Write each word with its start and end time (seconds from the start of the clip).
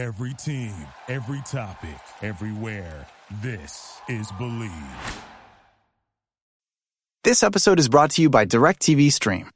Every 0.00 0.32
team, 0.32 0.72
every 1.08 1.42
topic, 1.44 2.00
everywhere. 2.22 3.06
This 3.42 4.00
is 4.08 4.32
Believe. 4.38 4.72
This 7.22 7.42
episode 7.42 7.78
is 7.78 7.90
brought 7.90 8.12
to 8.12 8.22
you 8.22 8.30
by 8.30 8.46
DirecTV 8.46 9.12
Stream. 9.12 9.50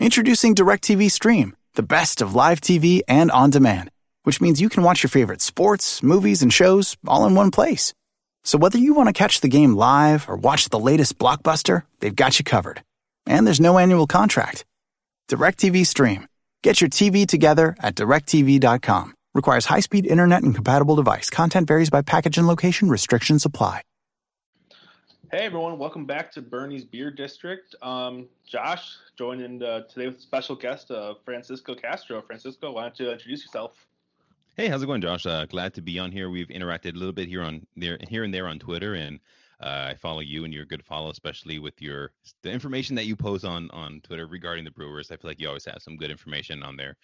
Introducing 0.00 0.56
DirecTV 0.56 1.08
Stream, 1.08 1.54
the 1.74 1.84
best 1.84 2.20
of 2.20 2.34
live 2.34 2.60
TV 2.60 3.02
and 3.06 3.30
on 3.30 3.50
demand, 3.50 3.92
which 4.24 4.40
means 4.40 4.60
you 4.60 4.68
can 4.68 4.82
watch 4.82 5.04
your 5.04 5.10
favorite 5.10 5.40
sports, 5.40 6.02
movies, 6.02 6.42
and 6.42 6.52
shows 6.52 6.96
all 7.06 7.24
in 7.24 7.36
one 7.36 7.52
place. 7.52 7.94
So 8.42 8.58
whether 8.58 8.78
you 8.78 8.92
want 8.92 9.08
to 9.08 9.12
catch 9.12 9.40
the 9.40 9.46
game 9.46 9.76
live 9.76 10.28
or 10.28 10.34
watch 10.34 10.68
the 10.68 10.80
latest 10.80 11.16
blockbuster, 11.16 11.84
they've 12.00 12.22
got 12.24 12.40
you 12.40 12.44
covered. 12.44 12.82
And 13.24 13.46
there's 13.46 13.60
no 13.60 13.78
annual 13.78 14.08
contract. 14.08 14.64
DirecTV 15.30 15.86
Stream. 15.86 16.26
Get 16.64 16.80
your 16.80 16.90
TV 16.90 17.24
together 17.24 17.76
at 17.78 17.94
directv.com. 17.94 19.15
Requires 19.36 19.66
high-speed 19.66 20.06
internet 20.06 20.42
and 20.44 20.54
compatible 20.54 20.96
device. 20.96 21.28
Content 21.28 21.68
varies 21.68 21.90
by 21.90 22.00
package 22.00 22.38
and 22.38 22.46
location. 22.46 22.88
Restrictions 22.88 23.44
apply. 23.44 23.82
Hey 25.30 25.40
everyone, 25.40 25.76
welcome 25.76 26.06
back 26.06 26.32
to 26.32 26.40
Bernie's 26.40 26.84
Beer 26.84 27.10
District. 27.10 27.74
Um, 27.82 28.28
Josh 28.46 28.96
joining 29.18 29.62
uh, 29.62 29.82
today 29.82 30.06
with 30.06 30.18
a 30.18 30.20
special 30.22 30.54
guest, 30.54 30.90
uh, 30.90 31.14
Francisco 31.24 31.74
Castro. 31.74 32.22
Francisco, 32.22 32.72
why 32.72 32.82
don't 32.82 32.98
you 32.98 33.10
introduce 33.10 33.42
yourself? 33.42 33.86
Hey, 34.56 34.68
how's 34.68 34.82
it 34.82 34.86
going, 34.86 35.02
Josh? 35.02 35.26
Uh, 35.26 35.44
glad 35.44 35.74
to 35.74 35.82
be 35.82 35.98
on 35.98 36.12
here. 36.12 36.30
We've 36.30 36.48
interacted 36.48 36.94
a 36.94 36.98
little 36.98 37.12
bit 37.12 37.28
here 37.28 37.42
on 37.42 37.66
there, 37.76 37.98
here 38.08 38.24
and 38.24 38.32
there 38.32 38.46
on 38.46 38.58
Twitter, 38.58 38.94
and 38.94 39.20
uh, 39.60 39.88
I 39.90 39.94
follow 39.94 40.20
you, 40.20 40.44
and 40.44 40.54
you're 40.54 40.62
a 40.62 40.66
good 40.66 40.84
follow, 40.84 41.10
especially 41.10 41.58
with 41.58 41.82
your 41.82 42.12
the 42.42 42.50
information 42.50 42.94
that 42.96 43.06
you 43.06 43.16
post 43.16 43.44
on 43.44 43.68
on 43.72 44.00
Twitter 44.02 44.26
regarding 44.26 44.64
the 44.64 44.70
Brewers. 44.70 45.10
I 45.10 45.16
feel 45.16 45.28
like 45.28 45.40
you 45.40 45.48
always 45.48 45.64
have 45.64 45.82
some 45.82 45.96
good 45.96 46.10
information 46.10 46.62
on 46.62 46.76
there, 46.76 46.96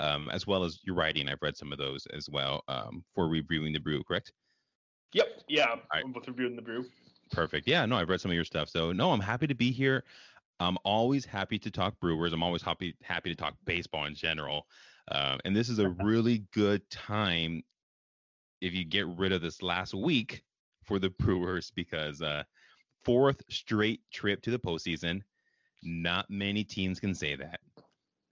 um, 0.00 0.28
as 0.32 0.46
well 0.46 0.64
as 0.64 0.80
your 0.82 0.96
writing. 0.96 1.28
I've 1.28 1.42
read 1.42 1.56
some 1.56 1.72
of 1.72 1.78
those 1.78 2.06
as 2.14 2.28
well 2.28 2.64
um, 2.68 3.04
for 3.14 3.28
reviewing 3.28 3.72
the 3.72 3.78
brew. 3.78 4.02
Correct? 4.02 4.32
Yep. 5.12 5.42
Yeah. 5.48 5.76
right. 5.92 6.04
I'm 6.04 6.12
both 6.12 6.26
reviewing 6.26 6.56
the 6.56 6.62
brew. 6.62 6.86
Perfect. 7.30 7.68
Yeah, 7.68 7.86
no, 7.86 7.96
I've 7.96 8.08
read 8.08 8.20
some 8.20 8.30
of 8.30 8.34
your 8.34 8.44
stuff. 8.44 8.68
So 8.68 8.92
no, 8.92 9.12
I'm 9.12 9.20
happy 9.20 9.46
to 9.46 9.54
be 9.54 9.70
here. 9.70 10.04
I'm 10.58 10.76
always 10.84 11.24
happy 11.24 11.58
to 11.58 11.70
talk 11.70 11.98
Brewers. 12.00 12.32
I'm 12.32 12.42
always 12.42 12.62
happy 12.62 12.94
happy 13.02 13.30
to 13.30 13.36
talk 13.36 13.54
baseball 13.64 14.06
in 14.06 14.14
general. 14.14 14.66
Uh, 15.10 15.38
and 15.44 15.54
this 15.54 15.68
is 15.68 15.78
a 15.78 15.88
really 16.02 16.44
good 16.52 16.88
time 16.90 17.62
if 18.60 18.74
you 18.74 18.84
get 18.84 19.06
rid 19.06 19.32
of 19.32 19.42
this 19.42 19.62
last 19.62 19.94
week 19.94 20.42
for 20.84 20.98
the 20.98 21.10
Brewers 21.10 21.72
because 21.74 22.20
uh, 22.20 22.42
fourth 23.04 23.42
straight 23.48 24.00
trip 24.12 24.42
to 24.42 24.50
the 24.50 24.58
postseason. 24.58 25.22
Not 25.82 26.28
many 26.28 26.62
teams 26.62 27.00
can 27.00 27.14
say 27.14 27.36
that. 27.36 27.60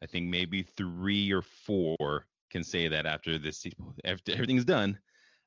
I 0.03 0.07
think 0.07 0.29
maybe 0.29 0.63
three 0.63 1.33
or 1.33 1.43
four 1.43 2.27
can 2.51 2.65
say 2.65 2.89
that 2.89 3.07
after 3.07 3.39
this 3.39 3.67
after 4.05 4.33
everything's 4.33 4.65
done. 4.65 4.99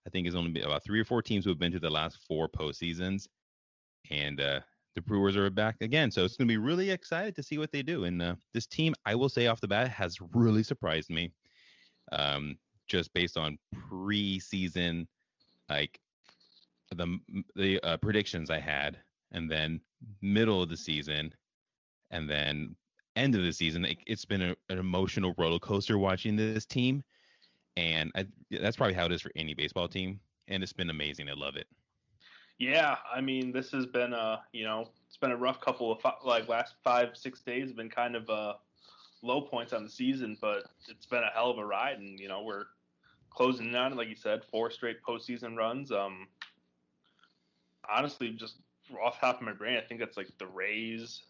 I 0.06 0.10
think 0.10 0.26
it's 0.26 0.36
only 0.36 0.62
about 0.62 0.84
three 0.84 1.00
or 1.00 1.06
four 1.06 1.22
teams 1.22 1.46
who 1.46 1.52
have 1.52 1.60
been 1.60 1.72
to 1.72 1.80
the 1.80 1.90
last 1.90 2.18
four 2.28 2.50
postseasons 2.50 3.28
and 4.10 4.42
uh, 4.42 4.60
the 4.96 5.02
Brewers 5.02 5.38
are 5.38 5.50
back 5.50 5.78
again. 5.82 6.12
So 6.12 6.26
it's 6.26 6.36
going 6.36 6.48
to 6.48 6.52
be 6.52 6.58
really 6.58 6.90
excited 6.90 7.36
to 7.36 7.44
see 7.44 7.58
what 7.58 7.72
they 7.72 7.82
do. 7.82 8.06
And 8.06 8.22
uh, 8.22 8.36
this 8.54 8.66
team, 8.66 8.94
I 9.06 9.16
will 9.16 9.30
say 9.30 9.48
off 9.48 9.62
the 9.62 9.68
bat, 9.68 9.90
has 9.90 10.18
really 10.34 10.64
surprised 10.64 11.10
me. 11.10 11.32
Um, 12.12 12.58
just 12.88 13.14
based 13.14 13.38
on 13.38 13.58
preseason, 13.74 15.08
like 15.70 16.00
the 16.94 17.18
the 17.56 17.80
uh, 17.84 17.98
predictions 17.98 18.50
I 18.50 18.60
had, 18.60 18.98
and 19.32 19.50
then 19.50 19.80
middle 20.22 20.62
of 20.62 20.68
the 20.68 20.76
season, 20.76 21.34
and 22.10 22.30
then 22.30 22.76
end 23.16 23.36
of 23.36 23.44
the 23.44 23.52
season, 23.52 23.86
it, 23.86 23.98
has 24.08 24.26
been 24.26 24.42
a, 24.42 24.56
an 24.70 24.78
emotional 24.78 25.34
roller 25.38 25.60
coaster 25.60 25.98
watching 25.98 26.36
this 26.36 26.66
team. 26.66 27.04
And 27.78 28.12
I, 28.16 28.28
that's 28.50 28.78
probably 28.78 28.94
how 28.94 29.06
it 29.06 29.12
is 29.12 29.22
for 29.22 29.32
any 29.36 29.54
baseball 29.54 29.88
team. 29.88 30.20
And 30.48 30.64
it's 30.64 30.74
been 30.74 30.90
amazing. 30.90 31.30
I 31.30 31.34
love 31.34 31.56
it. 31.56 31.68
Yeah, 32.62 32.98
I 33.12 33.22
mean, 33.22 33.52
this 33.52 33.72
has 33.72 33.88
been 33.88 34.14
a 34.14 34.44
you 34.54 34.66
know 34.66 34.86
it's 35.08 35.18
been 35.18 35.32
a 35.32 35.36
rough 35.36 35.60
couple 35.62 35.92
of 35.92 36.00
like 36.24 36.48
last 36.48 36.76
five 36.84 37.10
six 37.18 37.42
days 37.42 37.70
have 37.70 37.76
been 37.76 37.90
kind 37.90 38.16
of 38.16 38.30
uh, 38.30 38.54
low 39.24 39.42
points 39.42 39.74
on 39.74 39.84
the 39.84 39.90
season, 39.90 40.38
but 40.40 40.66
it's 40.88 41.08
been 41.08 41.24
a 41.24 41.32
hell 41.34 41.50
of 41.50 41.58
a 41.58 41.66
ride, 41.66 41.98
and 41.98 42.20
you 42.20 42.28
know 42.28 42.44
we're 42.44 42.66
closing 43.32 43.70
in 43.70 43.76
on 43.76 43.94
it. 43.94 43.96
like 43.96 44.10
you 44.10 44.16
said 44.16 44.42
four 44.52 44.70
straight 44.70 45.02
postseason 45.02 45.58
runs. 45.58 45.92
Um, 45.92 46.28
honestly, 47.90 48.30
just 48.30 48.58
off 49.04 49.20
top 49.20 49.38
of 49.38 49.42
my 49.42 49.54
brain, 49.54 49.78
I 49.78 49.82
think 49.82 50.00
that's 50.00 50.18
like 50.18 50.30
the 50.38 50.46
Rays, 50.46 51.24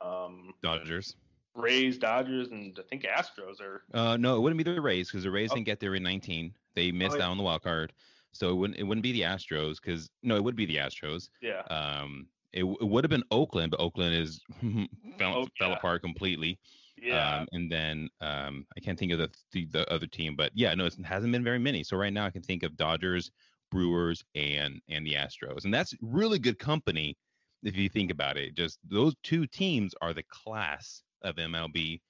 um, 0.00 0.54
Dodgers. 0.62 1.16
Rays, 1.54 1.98
Dodgers, 1.98 2.48
and 2.50 2.78
I 2.78 2.82
think 2.88 3.04
Astros 3.04 3.60
are. 3.60 3.82
Uh, 3.92 4.16
no, 4.16 4.36
it 4.36 4.40
wouldn't 4.40 4.58
be 4.58 4.64
the 4.64 4.80
Rays 4.80 5.10
because 5.10 5.24
the 5.24 5.30
Rays 5.30 5.50
oh. 5.50 5.54
didn't 5.54 5.66
get 5.66 5.80
there 5.80 5.94
in 5.94 6.02
19. 6.02 6.52
They 6.74 6.92
missed 6.92 7.14
oh, 7.14 7.18
yeah. 7.18 7.24
out 7.24 7.30
on 7.32 7.36
the 7.36 7.42
wild 7.42 7.62
card. 7.62 7.92
So 8.32 8.50
it 8.50 8.54
wouldn't 8.54 8.78
it 8.78 8.84
wouldn't 8.84 9.02
be 9.02 9.12
the 9.12 9.22
Astros 9.22 9.76
because 9.82 10.10
no, 10.22 10.36
it 10.36 10.44
would 10.44 10.56
be 10.56 10.66
the 10.66 10.76
Astros. 10.76 11.30
Yeah. 11.42 11.62
Um, 11.70 12.26
it, 12.52 12.64
it 12.64 12.88
would 12.88 13.04
have 13.04 13.10
been 13.10 13.24
Oakland, 13.30 13.70
but 13.70 13.80
Oakland 13.80 14.14
is 14.14 14.40
fell, 15.18 15.34
oh, 15.36 15.48
fell 15.58 15.72
apart 15.72 16.02
completely. 16.02 16.58
Yeah. 17.00 17.38
Um, 17.38 17.48
and 17.52 17.70
then 17.70 18.08
um, 18.20 18.66
I 18.76 18.80
can't 18.80 18.98
think 18.98 19.12
of 19.12 19.18
the, 19.18 19.30
the, 19.52 19.64
the 19.66 19.92
other 19.92 20.06
team, 20.06 20.36
but 20.36 20.50
yeah, 20.54 20.74
no, 20.74 20.84
it 20.84 20.94
hasn't 21.04 21.32
been 21.32 21.44
very 21.44 21.58
many. 21.58 21.82
So 21.82 21.96
right 21.96 22.12
now 22.12 22.26
I 22.26 22.30
can 22.30 22.42
think 22.42 22.62
of 22.62 22.76
Dodgers, 22.76 23.30
Brewers, 23.70 24.22
and 24.34 24.80
and 24.88 25.06
the 25.06 25.14
Astros, 25.14 25.64
and 25.64 25.72
that's 25.72 25.94
really 26.02 26.38
good 26.38 26.58
company 26.58 27.16
if 27.62 27.76
you 27.76 27.88
think 27.88 28.10
about 28.10 28.36
it. 28.36 28.54
Just 28.54 28.78
those 28.88 29.14
two 29.22 29.46
teams 29.46 29.94
are 30.00 30.14
the 30.14 30.24
class 30.30 31.02
of 31.22 31.36
MLB. 31.36 32.00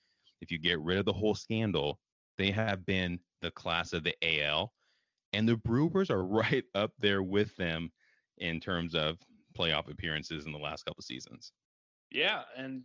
If 0.41 0.51
you 0.51 0.59
get 0.59 0.81
rid 0.81 0.99
of 0.99 1.05
the 1.05 1.13
whole 1.13 1.35
mm-hmm. 1.35 1.55
scandal, 1.55 1.99
they 2.39 2.51
have 2.51 2.87
been 2.87 3.19
the 3.43 3.51
class 3.51 3.93
of 3.93 4.05
the 4.05 4.15
AL 4.23 4.73
and 5.33 5.49
the 5.49 5.57
Brewers 5.57 6.11
are 6.11 6.25
right 6.27 6.65
up 6.75 6.93
there 6.99 7.23
with 7.23 7.55
them 7.57 7.91
in 8.39 8.61
terms 8.61 8.95
of 8.95 9.19
playoff 9.59 9.91
appearances 9.91 10.47
in 10.47 10.53
the 10.53 10.59
last 10.59 10.85
couple 10.85 11.03
seasons. 11.03 11.53
Yeah, 12.11 12.43
and 12.57 12.83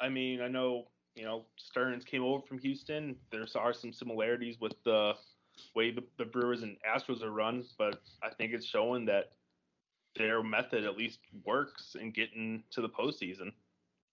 I 0.00 0.08
mean, 0.08 0.40
I 0.40 0.48
know 0.48 0.88
you 1.14 1.24
know 1.24 1.44
Stearns 1.56 2.04
came 2.04 2.24
over 2.24 2.44
from 2.46 2.58
Houston. 2.58 3.16
There 3.30 3.46
are 3.56 3.72
some 3.72 3.92
similarities 3.92 4.56
with 4.60 4.74
the 4.84 5.14
way 5.74 5.90
the, 5.90 6.02
the 6.18 6.24
Brewers 6.24 6.62
and 6.62 6.76
Astros 6.88 7.22
are 7.22 7.30
run, 7.30 7.64
but 7.78 8.00
I 8.22 8.30
think 8.30 8.52
it's 8.52 8.66
showing 8.66 9.04
that 9.06 9.32
their 10.16 10.42
method 10.42 10.84
at 10.84 10.96
least 10.96 11.20
works 11.44 11.96
in 12.00 12.10
getting 12.10 12.62
to 12.70 12.80
the 12.80 12.88
postseason. 12.88 13.52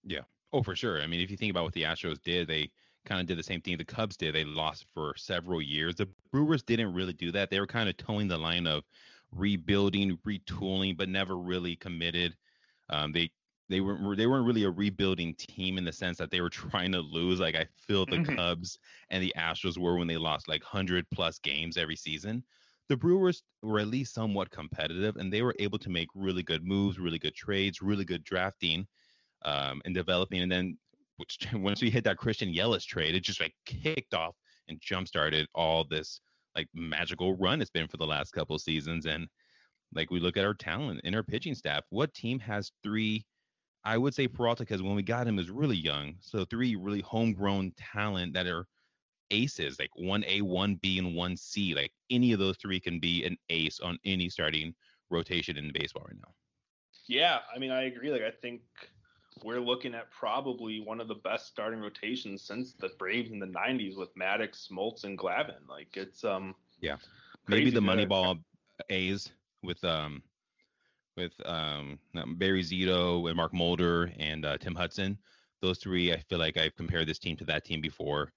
Yeah. 0.03 0.21
Oh, 0.51 0.63
for 0.63 0.75
sure. 0.75 1.01
I 1.01 1.07
mean, 1.07 1.21
if 1.21 1.29
you 1.29 1.37
think 1.37 1.51
about 1.51 1.65
what 1.65 1.73
the 1.73 1.83
Astros 1.83 2.21
did, 2.23 2.47
they 2.47 2.71
kind 3.05 3.21
of 3.21 3.27
did 3.27 3.37
the 3.37 3.43
same 3.43 3.61
thing 3.61 3.77
the 3.77 3.85
Cubs 3.85 4.17
did. 4.17 4.33
They 4.33 4.43
lost 4.43 4.85
for 4.93 5.13
several 5.17 5.61
years. 5.61 5.95
The 5.95 6.09
Brewers 6.31 6.63
didn't 6.63 6.93
really 6.93 7.13
do 7.13 7.31
that. 7.31 7.49
They 7.49 7.59
were 7.59 7.67
kind 7.67 7.89
of 7.89 7.97
towing 7.97 8.27
the 8.27 8.37
line 8.37 8.67
of 8.67 8.83
rebuilding, 9.31 10.17
retooling, 10.25 10.97
but 10.97 11.09
never 11.09 11.37
really 11.37 11.75
committed. 11.75 12.35
Um, 12.89 13.11
they 13.11 13.29
they 13.69 13.81
weren't 13.81 14.17
they 14.17 14.25
weren't 14.25 14.47
really 14.47 14.63
a 14.63 14.69
rebuilding 14.69 15.35
team 15.35 15.77
in 15.77 15.85
the 15.85 15.93
sense 15.93 16.17
that 16.17 16.31
they 16.31 16.41
were 16.41 16.49
trying 16.49 16.91
to 16.93 16.99
lose. 16.99 17.39
Like 17.39 17.55
I 17.55 17.67
feel 17.87 18.05
the 18.05 18.17
mm-hmm. 18.17 18.35
Cubs 18.35 18.79
and 19.09 19.23
the 19.23 19.33
Astros 19.37 19.77
were 19.77 19.97
when 19.97 20.07
they 20.07 20.17
lost 20.17 20.47
like 20.47 20.63
hundred 20.63 21.05
plus 21.13 21.39
games 21.39 21.77
every 21.77 21.95
season. 21.95 22.43
The 22.89 22.97
Brewers 22.97 23.43
were 23.61 23.79
at 23.79 23.87
least 23.87 24.13
somewhat 24.13 24.49
competitive, 24.49 25.15
and 25.15 25.31
they 25.31 25.41
were 25.41 25.55
able 25.59 25.79
to 25.79 25.89
make 25.89 26.07
really 26.15 26.43
good 26.43 26.65
moves, 26.65 26.99
really 26.99 27.19
good 27.19 27.35
trades, 27.35 27.81
really 27.81 28.03
good 28.03 28.23
drafting, 28.23 28.87
um, 29.45 29.81
and 29.85 29.93
developing. 29.93 30.41
And 30.41 30.51
then 30.51 30.77
which 31.19 31.37
once 31.53 31.81
we 31.81 31.89
hit 31.89 32.03
that 32.05 32.17
Christian 32.17 32.53
Yelich 32.53 32.85
trade, 32.85 33.13
it 33.13 33.23
just 33.23 33.41
like 33.41 33.53
kicked 33.65 34.13
off 34.13 34.35
and 34.67 34.79
jump 34.81 35.07
started 35.07 35.47
all 35.53 35.83
this 35.83 36.21
like 36.55 36.67
magical 36.73 37.35
run 37.35 37.61
it's 37.61 37.69
been 37.69 37.87
for 37.87 37.97
the 37.97 38.05
last 38.05 38.31
couple 38.31 38.57
seasons. 38.57 39.05
And 39.05 39.27
like 39.93 40.09
we 40.09 40.19
look 40.19 40.37
at 40.37 40.45
our 40.45 40.53
talent 40.53 41.01
and 41.03 41.15
our 41.15 41.23
pitching 41.23 41.55
staff, 41.55 41.83
what 41.89 42.13
team 42.13 42.39
has 42.39 42.71
three? 42.83 43.25
I 43.85 43.97
would 43.97 44.13
say 44.13 44.27
Peralta 44.27 44.63
because 44.63 44.81
when 44.81 44.95
we 44.95 45.03
got 45.03 45.27
him 45.27 45.39
is 45.39 45.49
really 45.49 45.77
young, 45.77 46.15
so 46.19 46.45
three 46.45 46.75
really 46.75 47.01
homegrown 47.01 47.73
talent 47.77 48.33
that 48.33 48.47
are 48.47 48.65
aces, 49.31 49.79
like 49.79 49.91
one 49.95 50.23
A, 50.25 50.41
one 50.41 50.75
B, 50.75 50.97
and 50.99 51.15
one 51.15 51.35
C. 51.35 51.73
Like 51.73 51.91
any 52.09 52.33
of 52.33 52.39
those 52.39 52.57
three 52.57 52.79
can 52.79 52.99
be 52.99 53.25
an 53.25 53.37
ace 53.49 53.79
on 53.79 53.97
any 54.05 54.29
starting 54.29 54.73
rotation 55.09 55.57
in 55.57 55.71
baseball 55.73 56.05
right 56.07 56.17
now. 56.17 56.33
Yeah, 57.07 57.39
I 57.53 57.59
mean 57.59 57.71
I 57.71 57.83
agree. 57.83 58.11
Like 58.11 58.21
I 58.21 58.31
think 58.31 58.61
we're 59.43 59.59
looking 59.59 59.95
at 59.95 60.11
probably 60.11 60.79
one 60.81 60.99
of 60.99 61.07
the 61.07 61.15
best 61.15 61.47
starting 61.47 61.79
rotations 61.79 62.41
since 62.41 62.73
the 62.73 62.89
Braves 62.99 63.31
in 63.31 63.39
the 63.39 63.47
'90s 63.47 63.97
with 63.97 64.13
Maddux, 64.15 64.67
Smoltz, 64.69 65.03
and 65.03 65.17
Glavine. 65.17 65.67
Like 65.67 65.95
it's 65.95 66.23
um 66.23 66.55
yeah 66.81 66.97
maybe 67.47 67.69
the 67.69 67.79
Moneyball 67.79 68.39
A's 68.89 69.31
with 69.63 69.83
um 69.83 70.21
with 71.17 71.33
um 71.45 71.99
Barry 72.37 72.63
Zito 72.63 73.27
and 73.27 73.35
Mark 73.35 73.53
Mulder 73.53 74.11
and 74.19 74.45
uh, 74.45 74.57
Tim 74.57 74.75
Hudson. 74.75 75.17
Those 75.61 75.79
three, 75.79 76.13
I 76.13 76.19
feel 76.29 76.39
like 76.39 76.55
I've 76.55 76.75
compared 76.75 77.07
this 77.07 77.19
team 77.19 77.35
to 77.37 77.45
that 77.45 77.65
team 77.65 77.81
before. 77.81 78.31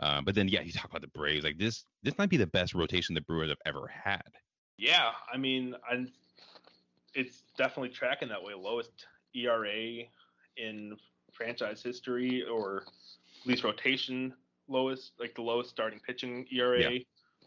Uh, 0.00 0.20
but 0.20 0.34
then 0.34 0.48
yeah, 0.48 0.60
you 0.60 0.72
talk 0.72 0.90
about 0.90 1.00
the 1.02 1.08
Braves. 1.08 1.44
Like 1.44 1.58
this, 1.58 1.84
this 2.02 2.16
might 2.18 2.30
be 2.30 2.36
the 2.36 2.46
best 2.46 2.74
rotation 2.74 3.14
the 3.14 3.20
Brewers 3.22 3.48
have 3.48 3.58
ever 3.66 3.86
had. 3.88 4.22
Yeah, 4.76 5.10
I 5.32 5.36
mean, 5.36 5.74
I, 5.90 6.06
it's 7.14 7.42
definitely 7.56 7.88
tracking 7.90 8.28
that 8.28 8.42
way. 8.42 8.54
Lowest 8.54 9.06
ERA 9.34 10.04
in 10.56 10.96
franchise 11.32 11.82
history, 11.82 12.44
or 12.44 12.84
at 13.40 13.46
least 13.46 13.64
rotation 13.64 14.32
lowest, 14.68 15.12
like 15.18 15.34
the 15.34 15.42
lowest 15.42 15.70
starting 15.70 16.00
pitching 16.00 16.46
ERA. 16.52 16.92
Yeah. 16.92 16.98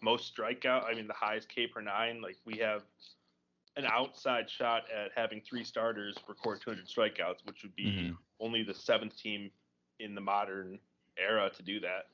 most 0.04 0.36
strikeout. 0.36 0.84
I 0.86 0.96
mean, 0.96 1.06
the 1.08 1.14
highest 1.14 1.48
K 1.48 1.68
per 1.68 1.80
nine. 1.80 2.22
Like 2.22 2.36
we 2.44 2.58
have 2.58 2.82
an 3.78 3.86
outside 3.86 4.50
shot 4.50 4.84
at 4.92 5.12
having 5.16 5.42
three 5.42 5.64
starters 5.64 6.18
record 6.28 6.60
200 6.60 6.88
strikeouts, 6.88 7.46
which 7.46 7.62
would 7.64 7.76
be 7.76 7.86
Mhm. 7.86 8.18
only 8.40 8.64
the 8.64 8.74
seventh 8.74 9.16
team 9.16 9.52
in 10.00 10.16
the 10.16 10.22
modern 10.22 10.80
era 11.18 11.50
to 11.52 11.62
do 11.64 11.80
that. 11.82 12.08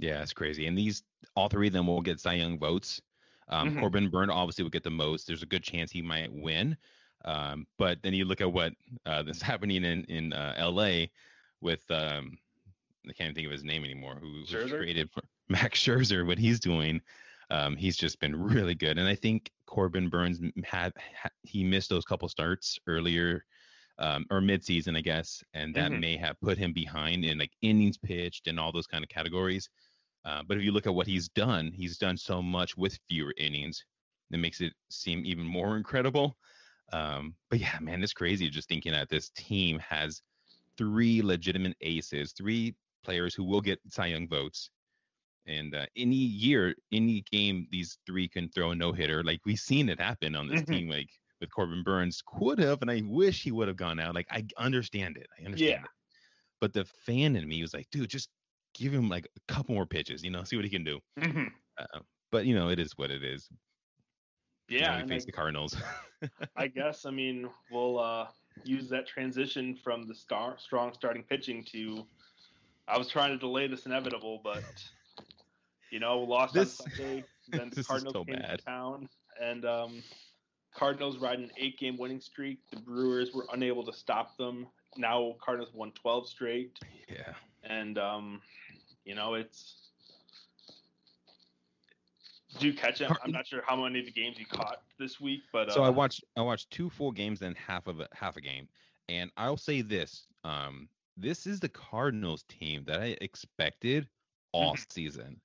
Yeah, 0.00 0.22
it's 0.22 0.32
crazy. 0.32 0.66
And 0.66 0.76
these 0.78 1.02
all 1.36 1.48
three 1.48 1.66
of 1.66 1.72
them 1.72 1.86
will 1.86 2.00
get 2.02 2.20
Cy 2.20 2.34
Young 2.34 2.58
votes. 2.58 3.02
Um, 3.48 3.70
Mhm. 3.70 3.72
Corbin 3.72 4.10
Burnes 4.10 4.30
obviously 4.32 4.62
will 4.64 4.70
get 4.70 4.82
the 4.84 4.90
most. 4.90 5.26
There's 5.26 5.42
a 5.42 5.46
good 5.46 5.62
chance 5.64 5.90
he 5.90 6.02
might 6.02 6.32
win. 6.32 6.78
Um, 7.24 7.66
but 7.76 8.02
then 8.02 8.14
you 8.14 8.24
look 8.24 8.40
at 8.40 8.52
what 8.52 8.74
uh, 9.04 9.22
that's 9.22 9.42
happening 9.42 9.84
in 9.84 10.04
in 10.06 10.32
uh, 10.32 10.54
L.A. 10.56 11.12
with 11.60 11.90
um, 11.90 12.38
I 13.08 13.14
can't 13.14 13.34
think 13.34 13.46
of 13.46 13.52
his 13.52 13.64
name 13.64 13.84
anymore. 13.84 14.16
Who 14.20 14.46
traded 14.46 15.12
for 15.12 15.22
Max 15.50 15.80
Scherzer? 15.82 16.26
What 16.26 16.38
he's 16.38 16.60
doing, 16.60 17.02
um, 17.50 17.76
he's 17.76 17.98
just 17.98 18.20
been 18.20 18.36
really 18.42 18.76
good. 18.76 18.98
And 18.98 19.08
I 19.08 19.16
think 19.16 19.52
Corbin 19.66 20.10
Burnes 20.10 20.40
had, 20.64 20.94
ha 20.98 21.30
he 21.44 21.64
missed 21.64 21.90
those 21.90 22.04
couple 22.06 22.28
starts 22.28 22.78
earlier 22.88 23.46
um, 23.98 24.26
or 24.30 24.40
midseason, 24.40 24.96
I 24.96 25.02
guess, 25.02 25.44
and 25.54 25.74
that 25.76 25.92
Mhm. 25.92 26.00
may 26.00 26.16
have 26.16 26.40
put 26.40 26.58
him 26.58 26.72
behind 26.72 27.24
in 27.24 27.38
like 27.38 27.52
innings 27.62 27.98
pitched 27.98 28.46
and 28.48 28.58
all 28.58 28.72
those 28.72 28.86
kind 28.86 29.04
of 29.04 29.10
categories. 29.10 29.68
Uh, 30.24 30.42
but 30.42 30.58
if 30.58 30.64
you 30.64 30.72
look 30.72 30.86
at 30.86 30.94
what 30.94 31.06
he's 31.06 31.28
done, 31.28 31.72
he's 31.72 31.98
done 31.98 32.16
so 32.16 32.42
much 32.42 32.76
with 32.76 32.98
fewer 33.08 33.34
innings. 33.36 33.84
That 34.30 34.38
makes 34.38 34.60
it 34.60 34.74
seem 34.90 35.24
even 35.26 35.44
more 35.44 35.76
incredible. 35.76 36.36
Um, 36.92 37.36
but 37.48 37.60
yeah, 37.60 37.78
man, 37.80 38.02
it's 38.02 38.12
crazy 38.12 38.48
just 38.50 38.68
thinking 38.68 38.92
that 38.92 39.08
this 39.08 39.30
team 39.30 39.78
has 39.80 40.22
three 40.78 41.22
legitimate 41.22 41.76
aces, 41.80 42.32
three 42.32 42.76
players 43.04 43.34
who 43.34 43.44
will 43.44 43.60
get 43.60 43.80
Cy 43.88 44.08
Young 44.08 44.28
votes. 44.28 44.70
And 45.46 45.74
uh, 45.74 45.86
any 45.96 46.16
year, 46.16 46.74
any 46.92 47.22
game, 47.22 47.66
these 47.70 47.98
three 48.06 48.28
can 48.28 48.48
throw 48.50 48.70
a 48.72 48.74
no 48.74 48.92
hitter. 48.92 49.24
Like 49.24 49.40
we've 49.46 49.58
seen 49.58 49.88
it 49.88 49.98
happen 50.00 50.34
on 50.36 50.48
this 50.48 50.62
Mhm. 50.62 50.62
team. 50.62 50.88
Like 50.88 51.10
with 51.40 51.50
Corbin 51.50 51.82
Burnes, 51.82 52.22
could 52.24 52.58
have, 52.58 52.82
and 52.82 52.90
I 52.90 53.02
wish 53.04 53.42
he 53.42 53.52
would 53.52 53.68
have 53.68 53.76
gone 53.76 53.98
out. 54.00 54.14
Like 54.14 54.26
I 54.30 54.46
understand 54.58 55.16
it. 55.16 55.26
I 55.38 55.44
understand 55.44 55.76
Yeah. 55.76 55.84
it. 55.84 55.90
But 56.60 56.74
the 56.74 56.84
fan 56.84 57.36
in 57.36 57.48
me 57.48 57.62
was 57.62 57.74
like, 57.74 57.90
dude, 57.90 58.10
just 58.10 58.30
give 58.74 58.92
him 58.92 59.08
like 59.08 59.28
a 59.36 59.52
couple 59.52 59.74
more 59.74 59.86
pitches, 59.86 60.22
you 60.22 60.30
know, 60.30 60.44
see 60.44 60.56
what 60.56 60.64
he 60.64 60.70
can 60.70 60.84
do. 60.84 61.00
Mhm. 61.18 61.50
Uh, 61.78 62.00
but 62.30 62.46
you 62.46 62.54
know, 62.54 62.68
it 62.68 62.78
is 62.78 62.92
what 62.96 63.10
it 63.10 63.24
is. 63.24 63.48
You 64.68 64.80
know, 64.80 64.86
Yeah, 64.86 64.96
we 64.98 65.02
I, 65.02 65.06
face 65.06 65.24
the 65.24 65.32
Cardinals. 65.32 65.76
I 66.56 66.66
guess 66.68 67.06
I 67.06 67.10
mean 67.10 67.48
we'll 67.70 67.98
uh, 67.98 68.26
use 68.64 68.88
that 68.90 69.06
transition 69.06 69.76
from 69.82 70.06
the 70.06 70.14
star 70.14 70.56
strong 70.58 70.92
starting 70.94 71.22
pitching 71.24 71.64
to. 71.72 72.06
I 72.88 72.98
was 72.98 73.08
trying 73.08 73.30
to 73.30 73.38
delay 73.38 73.66
this 73.68 73.86
inevitable, 73.86 74.40
but 74.44 74.62
you 75.90 75.98
know, 76.00 76.20
lost 76.20 76.54
This- 76.54 76.80
on 76.80 76.90
Sunday. 76.96 77.24
Then 77.48 77.70
Cardinals 77.70 78.12
so 78.14 78.24
came 78.24 78.36
bad. 78.36 78.58
to 78.60 78.64
town, 78.64 79.08
and 79.42 79.64
um, 79.64 80.02
Cardinals 80.72 81.18
riding 81.18 81.44
an 81.46 81.50
eight-game 81.56 81.96
winning 81.98 82.20
streak. 82.20 82.60
The 82.70 82.76
Brewers 82.78 83.32
were 83.34 83.44
unable 83.52 83.84
to 83.86 83.92
stop 83.92 84.36
them. 84.36 84.68
Now 84.96 85.36
Cardinals 85.40 85.72
won 85.74 85.92
12 85.92 86.28
straight, 86.28 86.78
yeah. 87.08 87.34
and 87.64 87.98
um, 87.98 88.40
you 89.04 89.14
know 89.14 89.34
it's. 89.34 89.76
Do 92.58 92.66
you 92.66 92.72
catch? 92.74 92.98
Car- 93.00 93.16
I'm 93.24 93.30
not 93.30 93.46
sure 93.46 93.62
how 93.64 93.76
many 93.76 94.00
of 94.00 94.06
the 94.06 94.12
games 94.12 94.38
you 94.38 94.46
caught 94.46 94.82
this 94.98 95.20
week, 95.20 95.42
but 95.52 95.68
uh, 95.68 95.74
So 95.74 95.82
I 95.84 95.88
uh, 95.88 95.92
watched 95.92 96.24
I 96.36 96.42
watched 96.42 96.70
two 96.70 96.90
full 96.90 97.12
games 97.12 97.42
and 97.42 97.56
half 97.56 97.86
of 97.86 98.00
a 98.00 98.08
half 98.12 98.36
a 98.36 98.40
game. 98.40 98.68
And 99.08 99.30
I'll 99.36 99.56
say 99.56 99.82
this. 99.82 100.26
Um, 100.44 100.88
this 101.16 101.46
is 101.46 101.60
the 101.60 101.68
Cardinals 101.68 102.44
team 102.48 102.84
that 102.86 103.00
I 103.00 103.16
expected 103.20 104.08
all 104.52 104.76
season. 104.90 105.40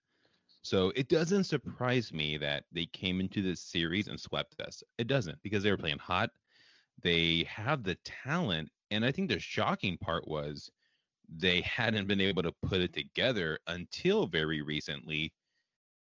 So 0.61 0.91
it 0.95 1.09
doesn't 1.09 1.43
surprise 1.43 2.11
me 2.11 2.37
that 2.37 2.63
they 2.71 2.87
came 2.87 3.19
into 3.19 3.43
this 3.43 3.61
series 3.61 4.07
and 4.07 4.19
swept 4.19 4.59
us. 4.61 4.83
It 4.97 5.07
doesn't 5.07 5.37
because 5.43 5.61
they 5.61 5.69
were 5.69 5.77
playing 5.77 5.99
hot. 5.99 6.31
They 7.01 7.45
have 7.47 7.83
the 7.83 7.95
talent, 8.03 8.71
and 8.91 9.05
I 9.05 9.11
think 9.11 9.29
the 9.29 9.39
shocking 9.39 9.97
part 9.97 10.27
was 10.27 10.69
they 11.27 11.61
hadn't 11.61 12.07
been 12.07 12.21
able 12.21 12.43
to 12.43 12.53
put 12.63 12.81
it 12.81 12.93
together 12.93 13.59
until 13.67 14.27
very 14.27 14.61
recently, 14.61 15.33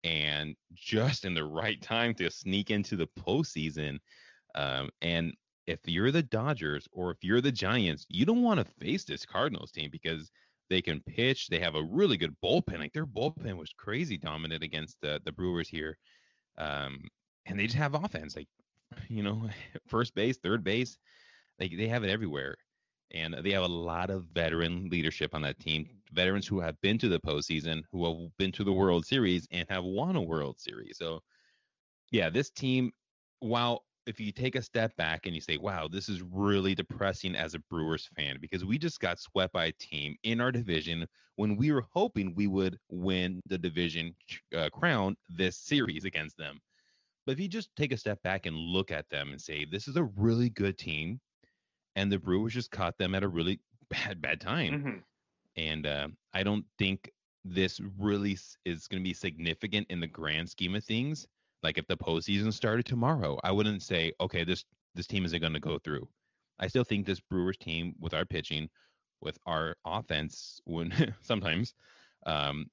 and 0.02 0.54
just 0.74 1.24
in 1.24 1.34
the 1.34 1.44
right 1.44 1.80
time 1.80 2.14
to 2.14 2.30
sneak 2.30 2.70
into 2.70 2.96
the 2.96 3.08
postseason. 3.18 3.98
Um, 4.54 4.90
and 5.02 5.34
if 5.66 5.80
you're 5.86 6.10
the 6.10 6.22
Dodgers 6.22 6.86
or 6.92 7.10
if 7.10 7.18
you're 7.22 7.40
the 7.40 7.52
Giants, 7.52 8.06
you 8.08 8.26
don't 8.26 8.42
want 8.42 8.60
to 8.60 8.72
face 8.84 9.04
this 9.04 9.24
Cardinals 9.24 9.72
team 9.72 9.88
because 9.90 10.30
they 10.70 10.82
can 10.82 11.00
pitch. 11.00 11.48
They 11.48 11.58
have 11.60 11.74
a 11.74 11.82
really 11.82 12.16
good 12.16 12.34
bullpen. 12.42 12.78
Like 12.78 12.92
their 12.92 13.06
bullpen 13.06 13.56
was 13.56 13.72
crazy 13.76 14.16
dominant 14.16 14.62
against 14.62 14.96
the 15.00 15.20
the 15.24 15.32
Brewers 15.32 15.68
here, 15.68 15.96
um, 16.58 17.00
and 17.46 17.58
they 17.58 17.64
just 17.64 17.76
have 17.76 17.94
offense. 17.94 18.36
Like 18.36 18.48
you 19.08 19.22
know, 19.22 19.48
first 19.88 20.14
base, 20.14 20.38
third 20.38 20.64
base, 20.64 20.96
like 21.60 21.72
they 21.76 21.88
have 21.88 22.04
it 22.04 22.10
everywhere. 22.10 22.56
And 23.14 23.36
they 23.42 23.52
have 23.52 23.62
a 23.62 23.68
lot 23.68 24.10
of 24.10 24.24
veteran 24.34 24.88
leadership 24.90 25.34
on 25.34 25.42
that 25.42 25.60
team. 25.60 25.88
Veterans 26.12 26.46
who 26.46 26.60
have 26.60 26.80
been 26.80 26.98
to 26.98 27.08
the 27.08 27.20
postseason, 27.20 27.82
who 27.92 28.04
have 28.04 28.36
been 28.38 28.52
to 28.52 28.64
the 28.64 28.72
World 28.72 29.06
Series 29.06 29.46
and 29.52 29.66
have 29.70 29.84
won 29.84 30.16
a 30.16 30.20
World 30.20 30.58
Series. 30.58 30.98
So, 30.98 31.20
yeah, 32.10 32.28
this 32.28 32.50
team, 32.50 32.92
while 33.38 33.84
if 34.06 34.20
you 34.20 34.32
take 34.32 34.56
a 34.56 34.62
step 34.62 34.94
back 34.96 35.26
and 35.26 35.34
you 35.34 35.40
say, 35.40 35.56
wow, 35.56 35.88
this 35.88 36.08
is 36.08 36.22
really 36.22 36.74
depressing 36.74 37.34
as 37.34 37.54
a 37.54 37.60
Brewers 37.70 38.10
fan 38.16 38.38
because 38.40 38.64
we 38.64 38.78
just 38.78 39.00
got 39.00 39.18
swept 39.18 39.52
by 39.52 39.66
a 39.66 39.72
team 39.72 40.16
in 40.24 40.40
our 40.40 40.52
division 40.52 41.06
when 41.36 41.56
we 41.56 41.72
were 41.72 41.86
hoping 41.92 42.34
we 42.34 42.46
would 42.46 42.78
win 42.90 43.40
the 43.46 43.58
division 43.58 44.14
uh, 44.56 44.68
crown 44.70 45.16
this 45.28 45.56
series 45.56 46.04
against 46.04 46.36
them. 46.36 46.60
But 47.26 47.32
if 47.32 47.40
you 47.40 47.48
just 47.48 47.70
take 47.76 47.92
a 47.92 47.96
step 47.96 48.22
back 48.22 48.46
and 48.46 48.56
look 48.56 48.90
at 48.90 49.08
them 49.08 49.30
and 49.30 49.40
say, 49.40 49.64
this 49.64 49.88
is 49.88 49.96
a 49.96 50.04
really 50.16 50.50
good 50.50 50.76
team, 50.76 51.20
and 51.96 52.10
the 52.10 52.18
Brewers 52.18 52.54
just 52.54 52.70
caught 52.70 52.98
them 52.98 53.14
at 53.14 53.22
a 53.22 53.28
really 53.28 53.60
bad, 53.90 54.20
bad 54.20 54.40
time. 54.40 54.82
mhm. 54.82 55.02
And 55.56 55.86
uh, 55.86 56.08
I 56.32 56.42
don't 56.42 56.64
think 56.78 57.10
this 57.44 57.80
really 57.98 58.36
is 58.64 58.88
going 58.88 59.02
to 59.02 59.08
be 59.08 59.14
significant 59.14 59.86
in 59.90 60.00
the 60.00 60.06
grand 60.06 60.48
scheme 60.48 60.74
of 60.74 60.84
things. 60.84 61.26
Like 61.62 61.78
if 61.78 61.86
the 61.86 61.96
postseason 61.96 62.52
started 62.52 62.86
tomorrow, 62.86 63.38
I 63.44 63.52
wouldn't 63.52 63.82
say, 63.82 64.12
okay, 64.20 64.44
this 64.44 64.64
this 64.94 65.06
team 65.06 65.24
isn't 65.24 65.40
going 65.40 65.52
to 65.52 65.60
go 65.60 65.78
through. 65.78 66.08
I 66.58 66.66
still 66.68 66.84
think 66.84 67.06
this 67.06 67.20
Brewers 67.20 67.56
team, 67.56 67.94
with 68.00 68.14
our 68.14 68.24
pitching, 68.24 68.68
with 69.20 69.38
our 69.46 69.74
offense, 69.84 70.60
when 70.64 70.92
sometimes, 71.22 71.74
um, 72.26 72.66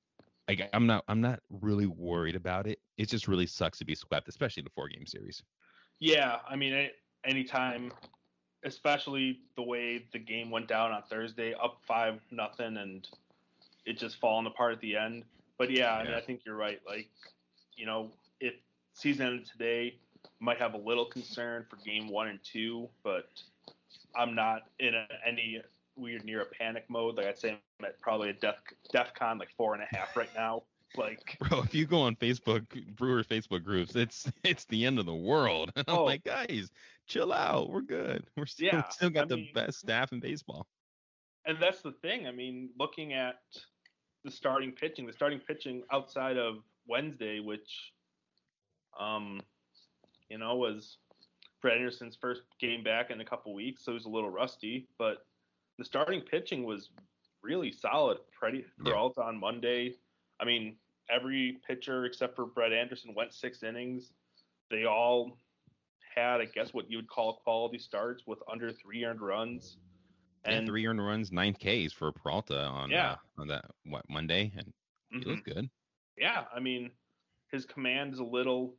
I, 0.50 0.70
I'm 0.74 0.86
not 0.88 1.04
I'm 1.08 1.22
not 1.22 1.40
really 1.50 1.88
worried 1.88 2.36
about 2.36 2.68
it. 2.68 2.80
It 2.98 3.10
just 3.10 3.28
really 3.28 3.48
sucks 3.48 3.78
to 3.80 3.86
be 3.86 3.96
swept, 3.96 4.28
especially 4.28 4.62
in 4.62 4.68
a 4.68 4.72
four 4.72 4.88
game 4.90 5.06
series. 5.06 5.42
Yeah, 6.00 6.38
I 6.50 6.56
mean, 6.56 6.90
anytime, 7.26 7.92
especially 8.64 9.40
the 9.56 9.62
way 9.64 10.06
the 10.12 10.20
game 10.20 10.50
went 10.52 10.68
down 10.68 10.92
on 10.92 11.04
Thursday, 11.10 11.54
up 11.54 11.80
five 11.88 12.22
nothing, 12.32 12.78
and 12.78 13.08
it 13.86 13.98
just 13.98 14.20
falling 14.20 14.46
apart 14.48 14.74
at 14.74 14.80
the 14.82 14.96
end. 14.96 15.24
But 15.58 15.72
yeah, 15.72 15.94
I 15.94 16.04
mean, 16.04 16.14
I 16.14 16.22
think 16.22 16.42
you're 16.46 16.56
right. 16.56 16.80
Like, 16.88 17.10
you 17.76 17.86
know, 17.86 18.12
if 18.40 18.54
season 18.94 19.28
ended 19.28 19.46
today, 19.48 19.96
might 20.40 20.58
have 20.58 20.74
a 20.74 20.78
little 20.78 21.06
concern 21.06 21.66
for 21.70 21.76
game 21.78 22.08
one 22.08 22.28
and 22.28 22.40
two, 22.44 22.90
but 23.04 23.30
I'm 24.16 24.34
not 24.36 24.64
in 24.80 24.96
a, 24.96 25.08
any 25.26 25.62
weird 25.96 26.24
near 26.26 26.42
a 26.42 26.46
panic 26.46 26.86
mode. 26.90 27.16
Like 27.16 27.28
I'd 27.28 27.38
say 27.40 27.52
I'm 27.52 27.86
at 27.86 28.00
probably 28.02 28.30
a 28.30 28.34
def 28.34 28.56
DefCon 28.94 29.40
like 29.40 29.50
four 29.56 29.74
and 29.76 29.84
a 29.84 29.96
half 29.96 30.16
right 30.16 30.30
now. 30.36 30.64
Like, 30.98 31.38
Bro, 31.50 31.62
if 31.62 31.74
you 31.74 31.86
go 31.86 32.02
on 32.02 32.16
Facebook, 32.18 32.66
Brewer 32.96 33.24
Facebook 33.24 33.64
groups, 33.64 33.96
it's 33.96 34.32
it's 34.44 34.66
the 34.66 34.86
end 34.86 35.00
of 35.00 35.06
the 35.06 35.14
world. 35.16 35.72
And 35.76 35.86
I'm 35.88 36.00
Oh. 36.00 36.04
like, 36.06 36.24
guys, 36.24 36.72
chill 37.12 37.34
out. 37.34 37.70
We're 37.70 37.82
good. 37.82 38.24
We're 38.38 38.46
still, 38.46 38.68
Yeah, 38.68 38.88
still 38.90 39.10
got 39.10 39.24
I 39.24 39.28
the 39.28 39.36
mean- 39.38 39.50
best 39.54 39.80
staff 39.80 40.12
in 40.14 40.20
baseball. 40.20 40.66
and 41.46 41.58
that's 41.60 41.82
the 41.82 41.92
thing. 41.92 42.28
I 42.28 42.32
mean, 42.32 42.70
looking 42.80 43.14
at 43.14 43.40
the 44.24 44.32
starting 44.32 44.72
pitching, 44.72 45.06
the 45.08 45.14
starting 45.14 45.40
pitching 45.40 45.84
outside 45.92 46.38
of 46.38 46.58
Wednesday, 46.88 47.40
which, 47.40 47.92
um, 49.00 49.42
you 50.30 50.38
know, 50.38 50.56
was 50.56 50.98
Brett 51.62 51.78
Anderson's 51.78 52.18
first 52.20 52.42
game 52.60 52.84
back 52.84 53.12
in 53.12 53.22
a 53.22 53.26
couple 53.26 53.54
weeks, 53.54 53.84
so 53.84 53.92
he 53.92 53.96
was 53.96 54.06
a 54.06 54.10
little 54.10 54.30
rusty. 54.30 54.88
But 54.98 55.26
the 55.78 55.86
starting 55.86 56.22
pitching 56.22 56.64
was 56.64 56.90
really 57.44 57.72
solid. 57.72 58.20
Freddie 58.40 58.66
Yeah. 58.86 58.94
On 58.94 59.40
Monday. 59.40 59.96
I 60.40 60.46
mean, 60.46 60.76
every 61.10 61.60
pitcher 61.68 62.06
except 62.06 62.36
for 62.36 62.46
Brett 62.46 62.72
Anderson 62.74 63.14
went 63.16 63.34
six 63.34 63.64
innings. 63.64 64.12
They 64.70 64.86
all 64.86 65.38
had, 66.16 66.42
I 66.42 66.46
guess, 66.46 66.74
what 66.74 66.90
you 66.90 66.98
would 66.98 67.10
call 67.10 67.38
quality 67.44 67.80
starts 67.80 68.26
with 68.28 68.40
under 68.52 68.72
three 68.72 69.04
earned 69.04 69.22
runs. 69.22 69.78
And 70.44 70.66
three 70.66 70.86
earned 70.88 71.04
runs, 71.06 71.32
nine 71.32 71.54
Ks 71.56 71.94
for 71.94 72.12
Peralta 72.12 72.66
on 72.66 72.96
Yeah. 72.96 73.00
uh, 73.00 73.18
on 73.38 73.48
that 73.48 73.66
what 73.86 74.10
Monday, 74.10 74.52
and 74.56 74.74
he 75.18 75.26
Mhm. 75.26 75.26
looked 75.26 75.44
good. 75.46 75.70
yeah, 76.18 76.48
I 76.54 76.60
mean, 76.60 76.98
his 77.52 77.66
command 77.66 78.14
is 78.14 78.20
a 78.20 78.24
little 78.26 78.78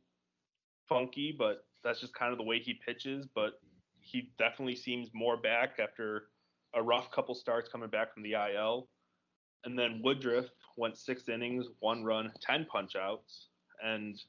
funky, 0.87 1.31
but 1.31 1.67
that's 1.83 1.99
just 2.01 2.13
kind 2.13 2.31
of 2.31 2.37
the 2.37 2.43
way 2.43 2.59
he 2.59 2.73
pitches. 2.75 3.27
But 3.27 3.61
he 4.01 4.33
definitely 4.37 4.75
seems 4.75 5.13
more 5.13 5.37
back 5.37 5.79
after 5.79 6.31
a 6.73 6.83
rough 6.83 7.11
couple 7.11 7.35
starts 7.35 7.69
coming 7.69 7.89
back 7.89 8.13
from 8.13 8.23
the 8.23 8.35
IL. 8.35 8.89
And 9.65 9.77
then 9.77 10.01
Woodruff 10.03 10.49
went 10.77 10.97
six 10.97 11.29
innings, 11.29 11.67
one 11.79 12.03
run, 12.03 12.33
ten 12.41 12.65
punch 12.65 12.95
outs. 12.95 13.49
and 13.81 14.23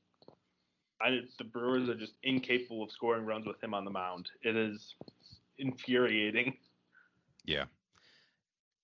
I, 1.00 1.20
the 1.38 1.44
Brewers 1.44 1.88
are 1.88 1.94
just 1.94 2.14
incapable 2.22 2.82
of 2.82 2.90
scoring 2.90 3.24
runs 3.24 3.46
with 3.46 3.62
him 3.62 3.74
on 3.74 3.84
the 3.84 3.90
mound. 3.90 4.28
It 4.42 4.56
is 4.56 4.94
infuriating. 5.58 6.56
Yeah. 7.44 7.64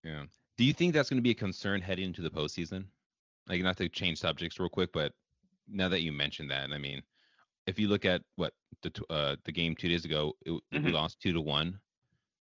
Yeah. 0.04 0.24
Do 0.56 0.64
you 0.64 0.72
think 0.72 0.92
that's 0.92 1.08
going 1.08 1.18
to 1.18 1.22
be 1.22 1.30
a 1.30 1.34
concern 1.34 1.80
heading 1.80 2.06
into 2.06 2.22
the 2.22 2.30
postseason? 2.30 2.84
Like, 3.48 3.62
not 3.62 3.76
to 3.78 3.88
change 3.88 4.18
subjects 4.18 4.58
real 4.60 4.68
quick, 4.68 4.92
but 4.92 5.12
now 5.68 5.88
that 5.88 6.02
you 6.02 6.12
mentioned 6.12 6.50
that, 6.50 6.70
I 6.70 6.78
mean, 6.78 7.02
if 7.66 7.78
you 7.78 7.88
look 7.88 8.04
at 8.04 8.22
what 8.36 8.52
the 8.82 8.92
uh, 9.10 9.36
the 9.44 9.52
game 9.52 9.74
two 9.76 9.88
days 9.88 10.04
ago, 10.04 10.34
it, 10.44 10.50
mm-hmm. 10.50 10.84
we 10.84 10.92
lost 10.92 11.20
two 11.20 11.32
to 11.32 11.40
one. 11.40 11.78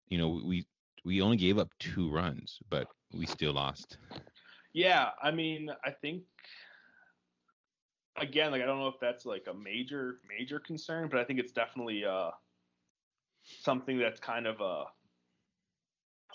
You 0.09 0.17
know, 0.17 0.41
we 0.43 0.65
we 1.05 1.21
only 1.21 1.37
gave 1.37 1.57
up 1.57 1.69
two 1.79 2.11
runs, 2.11 2.59
but 2.69 2.87
we 3.13 3.25
still 3.25 3.53
lost. 3.53 3.97
Yeah, 4.73 5.09
I 5.21 5.31
mean, 5.31 5.69
I 5.83 5.91
think 5.91 6.23
again, 8.21 8.51
like 8.51 8.61
I 8.61 8.65
don't 8.65 8.79
know 8.79 8.87
if 8.87 8.99
that's 9.01 9.25
like 9.25 9.47
a 9.49 9.53
major 9.53 10.19
major 10.27 10.59
concern, 10.59 11.09
but 11.09 11.19
I 11.19 11.23
think 11.23 11.39
it's 11.39 11.51
definitely 11.51 12.05
uh 12.05 12.31
something 13.43 13.97
that's 13.97 14.19
kind 14.19 14.47
of 14.47 14.61
a 14.61 14.85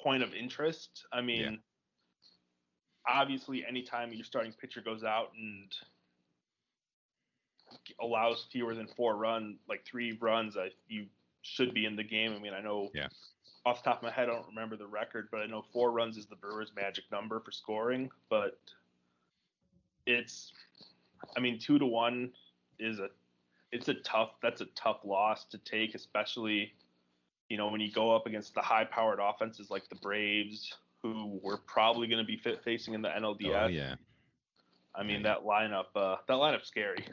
point 0.02 0.22
of 0.22 0.34
interest. 0.34 1.06
I 1.12 1.20
mean, 1.20 1.40
yeah. 1.42 1.56
obviously, 3.08 3.64
anytime 3.66 4.12
your 4.12 4.24
starting 4.24 4.52
pitcher 4.52 4.80
goes 4.80 5.04
out 5.04 5.30
and 5.38 5.72
allows 8.00 8.46
fewer 8.52 8.74
than 8.74 8.86
four 8.86 9.16
run, 9.16 9.56
like 9.68 9.84
three 9.84 10.16
runs, 10.20 10.56
I, 10.56 10.70
you 10.88 11.06
should 11.42 11.74
be 11.74 11.86
in 11.86 11.96
the 11.96 12.04
game. 12.04 12.32
I 12.34 12.38
mean, 12.38 12.52
I 12.52 12.60
know 12.60 12.90
yeah. 12.94 13.08
off 13.64 13.82
the 13.82 13.90
top 13.90 13.98
of 13.98 14.02
my 14.02 14.10
head, 14.10 14.28
I 14.28 14.34
don't 14.34 14.46
remember 14.48 14.76
the 14.76 14.86
record, 14.86 15.28
but 15.30 15.40
I 15.40 15.46
know 15.46 15.64
four 15.72 15.92
runs 15.92 16.16
is 16.16 16.26
the 16.26 16.36
Brewers' 16.36 16.72
magic 16.76 17.04
number 17.10 17.40
for 17.40 17.52
scoring. 17.52 18.10
But 18.28 18.58
it's, 20.06 20.52
I 21.36 21.40
mean, 21.40 21.58
two 21.58 21.78
to 21.78 21.86
one 21.86 22.30
is 22.78 22.98
a, 22.98 23.08
it's 23.72 23.88
a 23.88 23.94
tough. 23.94 24.30
That's 24.42 24.60
a 24.60 24.66
tough 24.76 25.00
loss 25.04 25.44
to 25.46 25.58
take, 25.58 25.94
especially, 25.94 26.72
you 27.48 27.56
know, 27.56 27.68
when 27.68 27.80
you 27.80 27.90
go 27.90 28.14
up 28.14 28.26
against 28.26 28.54
the 28.54 28.62
high-powered 28.62 29.18
offenses 29.20 29.70
like 29.70 29.88
the 29.88 29.96
Braves, 29.96 30.72
who 31.02 31.38
we're 31.42 31.58
probably 31.58 32.06
going 32.06 32.24
to 32.24 32.26
be 32.26 32.40
facing 32.64 32.94
in 32.94 33.02
the 33.02 33.08
NLDS. 33.08 33.64
Oh 33.64 33.66
yeah. 33.66 33.94
I 34.94 35.02
mean 35.02 35.22
that 35.22 35.44
lineup. 35.44 35.86
Uh, 35.94 36.16
that 36.26 36.34
lineup's 36.34 36.68
scary. 36.68 37.04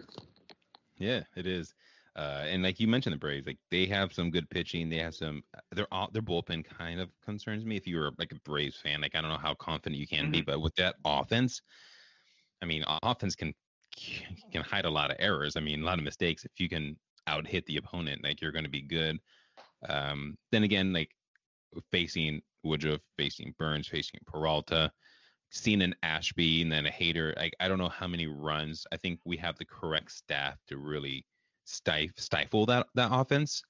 Yeah, 0.98 1.22
it 1.36 1.46
is. 1.46 1.74
Uh, 2.16 2.46
and 2.48 2.62
like 2.62 2.80
you 2.80 2.88
mentioned, 2.88 3.14
the 3.14 3.20
Braves, 3.20 3.48
like 3.48 3.58
they 3.72 3.86
have 3.88 4.14
some 4.14 4.30
good 4.30 4.50
pitching. 4.50 4.88
They 4.88 4.98
have 4.98 5.16
some. 5.16 5.44
Their 5.72 5.88
their 6.12 6.22
bullpen 6.22 6.64
kind 6.66 7.00
of 7.00 7.10
concerns 7.26 7.66
me. 7.66 7.76
If 7.76 7.88
you 7.88 7.98
were 7.98 8.12
like 8.18 8.32
a 8.32 8.40
Braves 8.50 8.78
fan, 8.78 9.02
like 9.02 9.16
I 9.16 9.22
don't 9.22 9.32
know 9.32 9.38
how 9.38 9.56
confident 9.56 10.00
you 10.00 10.08
can 10.08 10.26
mm-hmm. 10.26 10.32
be, 10.32 10.42
but 10.42 10.62
with 10.62 10.76
that 10.76 10.96
offense, 11.04 11.62
I 12.62 12.66
mean, 12.66 12.86
offense 13.02 13.36
can 13.36 13.54
can 14.52 14.64
hide 14.64 14.86
a 14.86 14.90
lot 14.90 15.12
of 15.12 15.18
errors. 15.20 15.56
I 15.56 15.60
mean, 15.60 15.82
a 15.82 15.86
lot 15.86 16.00
of 16.00 16.06
mistakes. 16.06 16.46
If 16.46 16.52
you 16.60 16.70
can 16.70 16.98
out 17.28 17.48
hit 17.48 17.66
the 17.66 17.78
opponent, 17.78 18.24
like 18.24 18.42
you're 18.42 18.52
going 18.52 18.66
to 18.66 18.70
be 18.70 18.82
good. 18.82 19.20
Um, 19.88 20.38
then 20.52 20.64
again, 20.64 20.94
like 20.94 21.12
facing 21.92 22.42
Woodruff, 22.64 23.02
facing 23.18 23.54
Burnes, 23.58 23.88
facing 23.88 24.20
Peralta, 24.26 24.92
seen 25.52 25.82
an 25.82 25.96
Ashby 26.04 26.62
and 26.62 26.72
then 26.72 26.86
a 26.86 26.90
Hader. 26.90 27.36
Like 27.38 27.54
I 27.60 27.68
don't 27.68 27.78
know 27.78 27.90
how 27.90 28.08
many 28.08 28.28
runs. 28.28 28.86
I 28.92 28.98
think 28.98 29.20
we 29.26 29.38
have 29.38 29.58
the 29.58 29.66
correct 29.66 30.12
staff 30.12 30.58
to 30.68 30.78
really 30.78 31.26
stif- 31.66 32.18
stifle 32.18 32.66
that 32.68 32.88
that 32.96 33.10
offense. 33.12 33.62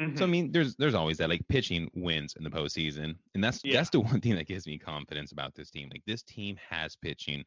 Mm-hmm. 0.00 0.16
So 0.16 0.22
I 0.22 0.24
mm-hmm. 0.24 0.32
mean, 0.32 0.52
there's 0.52 0.76
there's 0.76 0.94
always 0.94 1.18
that 1.18 1.28
like 1.28 1.46
pitching 1.48 1.90
wins 1.94 2.34
in 2.36 2.44
the 2.44 2.50
postseason, 2.50 3.16
and 3.34 3.42
that's 3.42 3.60
yeah. 3.64 3.74
that's 3.74 3.90
the 3.90 4.00
one 4.00 4.20
thing 4.20 4.36
that 4.36 4.46
gives 4.46 4.66
me 4.66 4.78
confidence 4.78 5.32
about 5.32 5.54
this 5.54 5.70
team. 5.70 5.88
Like 5.90 6.02
this 6.06 6.22
team 6.22 6.56
has 6.68 6.96
pitching. 6.96 7.44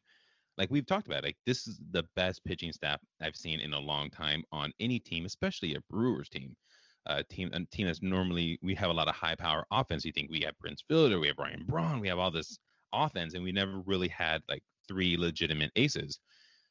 Like 0.58 0.70
we've 0.70 0.86
talked 0.86 1.06
about, 1.06 1.24
like 1.24 1.36
this 1.46 1.66
is 1.66 1.80
the 1.92 2.04
best 2.14 2.44
pitching 2.44 2.72
staff 2.72 3.00
I've 3.20 3.36
seen 3.36 3.60
in 3.60 3.72
a 3.72 3.78
long 3.78 4.10
time 4.10 4.42
on 4.52 4.72
any 4.80 4.98
team, 4.98 5.24
especially 5.24 5.74
a 5.74 5.80
Brewers 5.90 6.28
team. 6.28 6.56
Uh, 7.06 7.22
team 7.28 7.50
a 7.52 7.64
team 7.74 7.86
that's 7.86 8.00
normally 8.00 8.60
we 8.62 8.76
have 8.76 8.90
a 8.90 8.92
lot 8.92 9.08
of 9.08 9.14
high 9.14 9.34
power 9.34 9.64
offense. 9.72 10.04
You 10.04 10.12
think 10.12 10.30
we 10.30 10.42
have 10.42 10.56
Prince 10.60 10.84
Fielder, 10.86 11.18
we 11.18 11.26
have 11.26 11.38
Ryan 11.38 11.64
Braun, 11.66 11.98
we 11.98 12.06
have 12.06 12.18
all 12.18 12.30
this 12.30 12.58
offense, 12.92 13.34
and 13.34 13.42
we 13.42 13.50
never 13.50 13.80
really 13.86 14.08
had 14.08 14.40
like 14.48 14.62
three 14.86 15.16
legitimate 15.16 15.72
aces. 15.74 16.20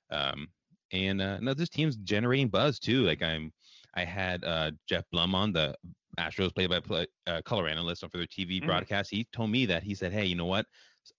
Um, 0.09 0.47
and 0.93 1.21
uh, 1.21 1.39
no, 1.39 1.53
this 1.53 1.69
team's 1.69 1.97
generating 1.97 2.49
buzz 2.49 2.79
too. 2.79 3.03
Like 3.03 3.21
I'm, 3.21 3.51
I 3.95 4.05
had 4.05 4.43
uh, 4.43 4.71
Geoff 4.87 5.03
Blum 5.11 5.35
on 5.35 5.51
the 5.51 5.75
Astros 6.19 6.53
play-by-play 6.53 7.07
uh, 7.27 7.41
color 7.43 7.67
analyst 7.67 8.01
for 8.01 8.17
their 8.17 8.27
TV 8.27 8.57
mm-hmm. 8.57 8.67
broadcast. 8.67 9.09
He 9.09 9.27
told 9.33 9.49
me 9.49 9.65
that 9.65 9.83
he 9.83 9.95
said, 9.95 10.11
"Hey, 10.11 10.25
you 10.25 10.35
know 10.35 10.45
what? 10.45 10.65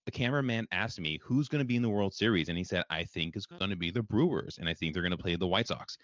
The 0.05 0.11
cameraman 0.11 0.67
asked 0.71 0.99
me 0.99 1.19
who's 1.23 1.47
going 1.47 1.59
to 1.59 1.67
be 1.67 1.75
in 1.75 1.81
the 1.81 1.89
World 1.89 2.13
Series, 2.13 2.49
and 2.49 2.57
he 2.57 2.63
said 2.63 2.83
I 2.89 3.03
think 3.03 3.35
it's 3.35 3.45
going 3.45 3.69
to 3.69 3.75
be 3.75 3.91
the 3.91 4.03
Brewers, 4.03 4.57
and 4.59 4.69
I 4.69 4.73
think 4.73 4.93
they're 4.93 5.03
going 5.03 5.11
to 5.11 5.17
play 5.17 5.35
the 5.35 5.47
White 5.47 5.67
Sox." 5.67 5.97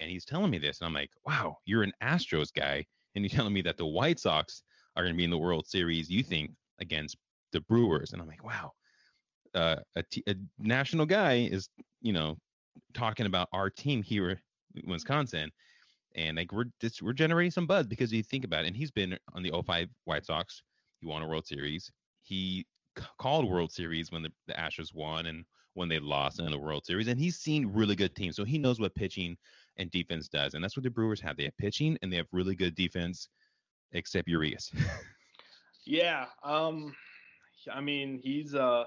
And 0.00 0.10
he's 0.10 0.24
telling 0.24 0.50
me 0.50 0.58
this, 0.58 0.80
and 0.80 0.86
I'm 0.86 0.94
like, 0.94 1.10
"Wow, 1.26 1.58
you're 1.64 1.82
an 1.82 1.92
Astros 2.02 2.52
guy, 2.52 2.86
and 3.14 3.24
you're 3.24 3.30
telling 3.30 3.52
me 3.52 3.62
that 3.62 3.76
the 3.76 3.86
White 3.86 4.18
Sox 4.18 4.62
are 4.96 5.02
going 5.02 5.14
to 5.14 5.18
be 5.18 5.24
in 5.24 5.30
the 5.30 5.38
World 5.38 5.66
Series. 5.66 6.10
You 6.10 6.22
think 6.22 6.50
against 6.80 7.16
the 7.52 7.60
Brewers, 7.62 8.12
and 8.12 8.20
I'm 8.20 8.28
like, 8.28 8.44
wow, 8.44 8.72
uh, 9.54 9.76
a, 9.96 10.02
t- 10.02 10.24
a 10.26 10.34
national 10.58 11.06
guy 11.06 11.48
is 11.50 11.68
you 12.00 12.12
know 12.12 12.36
talking 12.94 13.26
about 13.26 13.48
our 13.52 13.70
team 13.70 14.02
here 14.02 14.40
in 14.74 14.90
Wisconsin, 14.90 15.50
and 16.14 16.36
like 16.36 16.52
we're 16.52 16.66
just, 16.80 17.02
we're 17.02 17.12
generating 17.12 17.50
some 17.50 17.66
buzz 17.66 17.86
because 17.86 18.12
you 18.12 18.22
think 18.22 18.44
about 18.44 18.64
it, 18.64 18.68
and 18.68 18.76
he's 18.76 18.90
been 18.90 19.18
on 19.34 19.42
the 19.42 19.52
05 19.66 19.88
White 20.04 20.26
Sox. 20.26 20.62
He 21.00 21.06
won 21.06 21.22
a 21.22 21.28
World 21.28 21.46
Series. 21.46 21.90
He 22.22 22.66
called 23.18 23.48
World 23.48 23.72
Series 23.72 24.10
when 24.10 24.22
the, 24.22 24.32
the 24.46 24.54
Astros 24.54 24.94
won 24.94 25.26
and 25.26 25.44
when 25.74 25.88
they 25.88 25.98
lost 25.98 26.40
in 26.40 26.50
the 26.50 26.58
World 26.58 26.84
Series, 26.84 27.08
and 27.08 27.18
he's 27.18 27.36
seen 27.36 27.72
really 27.72 27.94
good 27.94 28.14
teams, 28.14 28.36
so 28.36 28.44
he 28.44 28.58
knows 28.58 28.80
what 28.80 28.94
pitching 28.94 29.36
and 29.76 29.90
defense 29.90 30.28
does, 30.28 30.54
and 30.54 30.62
that's 30.62 30.76
what 30.76 30.84
the 30.84 30.90
Brewers 30.90 31.20
have. 31.20 31.36
They 31.36 31.44
have 31.44 31.56
pitching 31.56 31.96
and 32.02 32.12
they 32.12 32.16
have 32.16 32.26
really 32.32 32.56
good 32.56 32.74
defense, 32.74 33.28
except 33.92 34.28
Urias. 34.28 34.72
yeah, 35.86 36.26
um, 36.42 36.94
I 37.72 37.80
mean, 37.80 38.20
he's 38.22 38.54
uh 38.54 38.84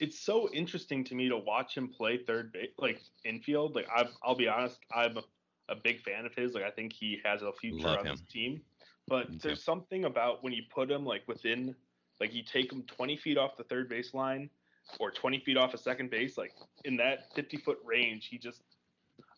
it's 0.00 0.20
so 0.20 0.48
interesting 0.52 1.02
to 1.04 1.14
me 1.14 1.28
to 1.28 1.36
watch 1.36 1.76
him 1.76 1.88
play 1.88 2.18
third 2.18 2.52
base, 2.52 2.70
like 2.78 3.00
infield. 3.24 3.74
Like 3.74 3.88
i 3.94 4.04
will 4.26 4.36
be 4.36 4.48
honest, 4.48 4.78
I'm 4.94 5.16
a, 5.16 5.22
a, 5.68 5.76
big 5.76 6.00
fan 6.02 6.24
of 6.24 6.34
his. 6.34 6.54
Like 6.54 6.64
I 6.64 6.70
think 6.70 6.92
he 6.92 7.20
has 7.24 7.42
a 7.42 7.52
future 7.52 7.88
Love 7.88 8.00
on 8.00 8.06
him. 8.06 8.12
this 8.12 8.22
team. 8.30 8.60
But 9.08 9.30
Me 9.30 9.38
there's 9.42 9.58
too. 9.58 9.64
something 9.64 10.04
about 10.04 10.44
when 10.44 10.52
you 10.52 10.62
put 10.72 10.90
him 10.90 11.04
like 11.04 11.22
within, 11.26 11.74
like 12.20 12.34
you 12.34 12.42
take 12.42 12.72
him 12.72 12.82
20 12.82 13.16
feet 13.16 13.38
off 13.38 13.56
the 13.56 13.64
third 13.64 13.88
base 13.88 14.14
line 14.14 14.50
or 14.98 15.10
20 15.10 15.40
feet 15.40 15.56
off 15.56 15.74
a 15.74 15.78
second 15.78 16.10
base, 16.10 16.38
like 16.38 16.52
in 16.84 16.96
that 16.96 17.34
50 17.34 17.58
foot 17.58 17.78
range, 17.84 18.26
he 18.26 18.38
just, 18.38 18.62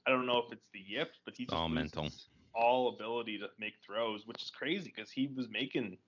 I 0.07 0.11
don't 0.11 0.27
know 0.27 0.39
if 0.39 0.53
it's 0.53 0.67
the 0.73 0.81
yips, 0.81 1.19
but 1.25 1.35
he's 1.37 1.49
all 1.51 1.69
mental, 1.69 2.09
all 2.55 2.89
ability 2.89 3.39
to 3.39 3.49
make 3.59 3.75
throws, 3.85 4.27
which 4.27 4.43
is 4.43 4.51
crazy 4.51 4.93
because 4.95 5.11
he 5.11 5.29
was 5.35 5.49
making 5.49 5.99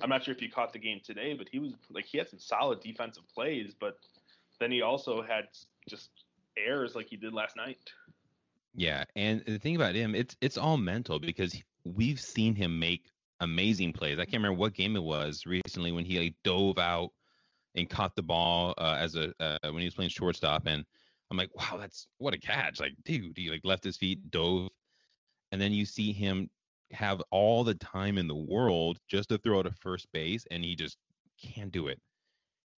I'm 0.00 0.08
not 0.08 0.24
sure 0.24 0.34
if 0.34 0.40
you 0.40 0.50
caught 0.50 0.72
the 0.72 0.78
game 0.78 1.00
today, 1.04 1.34
but 1.34 1.48
he 1.50 1.58
was 1.58 1.72
like 1.90 2.06
he 2.06 2.18
had 2.18 2.28
some 2.28 2.38
solid 2.38 2.80
defensive 2.80 3.24
plays, 3.34 3.74
but 3.78 3.98
then 4.58 4.70
he 4.70 4.82
also 4.82 5.22
had 5.22 5.48
just 5.88 6.10
errors 6.56 6.94
like 6.94 7.08
he 7.08 7.16
did 7.16 7.32
last 7.32 7.56
night. 7.56 7.78
Yeah, 8.74 9.04
and 9.16 9.44
the 9.44 9.58
thing 9.58 9.76
about 9.76 9.94
him, 9.94 10.14
it's 10.14 10.36
it's 10.40 10.56
all 10.56 10.76
mental 10.76 11.18
because 11.18 11.60
we've 11.84 12.20
seen 12.20 12.54
him 12.54 12.78
make 12.78 13.04
amazing 13.42 13.92
plays. 13.92 14.18
I 14.18 14.24
can't 14.24 14.42
remember 14.42 14.58
what 14.58 14.74
game 14.74 14.96
it 14.96 15.02
was 15.02 15.44
recently 15.46 15.92
when 15.92 16.04
he 16.04 16.18
like 16.18 16.34
dove 16.44 16.78
out 16.78 17.10
and 17.74 17.88
caught 17.88 18.16
the 18.16 18.22
ball 18.22 18.74
uh, 18.78 18.96
as 18.98 19.16
a 19.16 19.32
uh, 19.40 19.58
when 19.64 19.78
he 19.78 19.84
was 19.84 19.94
playing 19.94 20.10
shortstop, 20.10 20.66
and 20.66 20.84
I'm 21.30 21.36
like, 21.36 21.54
wow, 21.54 21.78
that's 21.78 22.06
what 22.18 22.34
a 22.34 22.38
catch! 22.38 22.80
Like, 22.80 22.92
dude, 23.04 23.36
he 23.36 23.50
like 23.50 23.62
left 23.64 23.84
his 23.84 23.96
feet, 23.96 24.30
dove, 24.30 24.68
and 25.50 25.60
then 25.60 25.72
you 25.72 25.84
see 25.84 26.12
him 26.12 26.48
have 26.92 27.22
all 27.30 27.64
the 27.64 27.74
time 27.74 28.18
in 28.18 28.28
the 28.28 28.34
world 28.34 28.98
just 29.08 29.30
to 29.30 29.38
throw 29.38 29.62
to 29.62 29.72
first 29.72 30.06
base, 30.12 30.46
and 30.50 30.64
he 30.64 30.74
just 30.74 30.96
can't 31.42 31.72
do 31.72 31.88
it. 31.88 32.00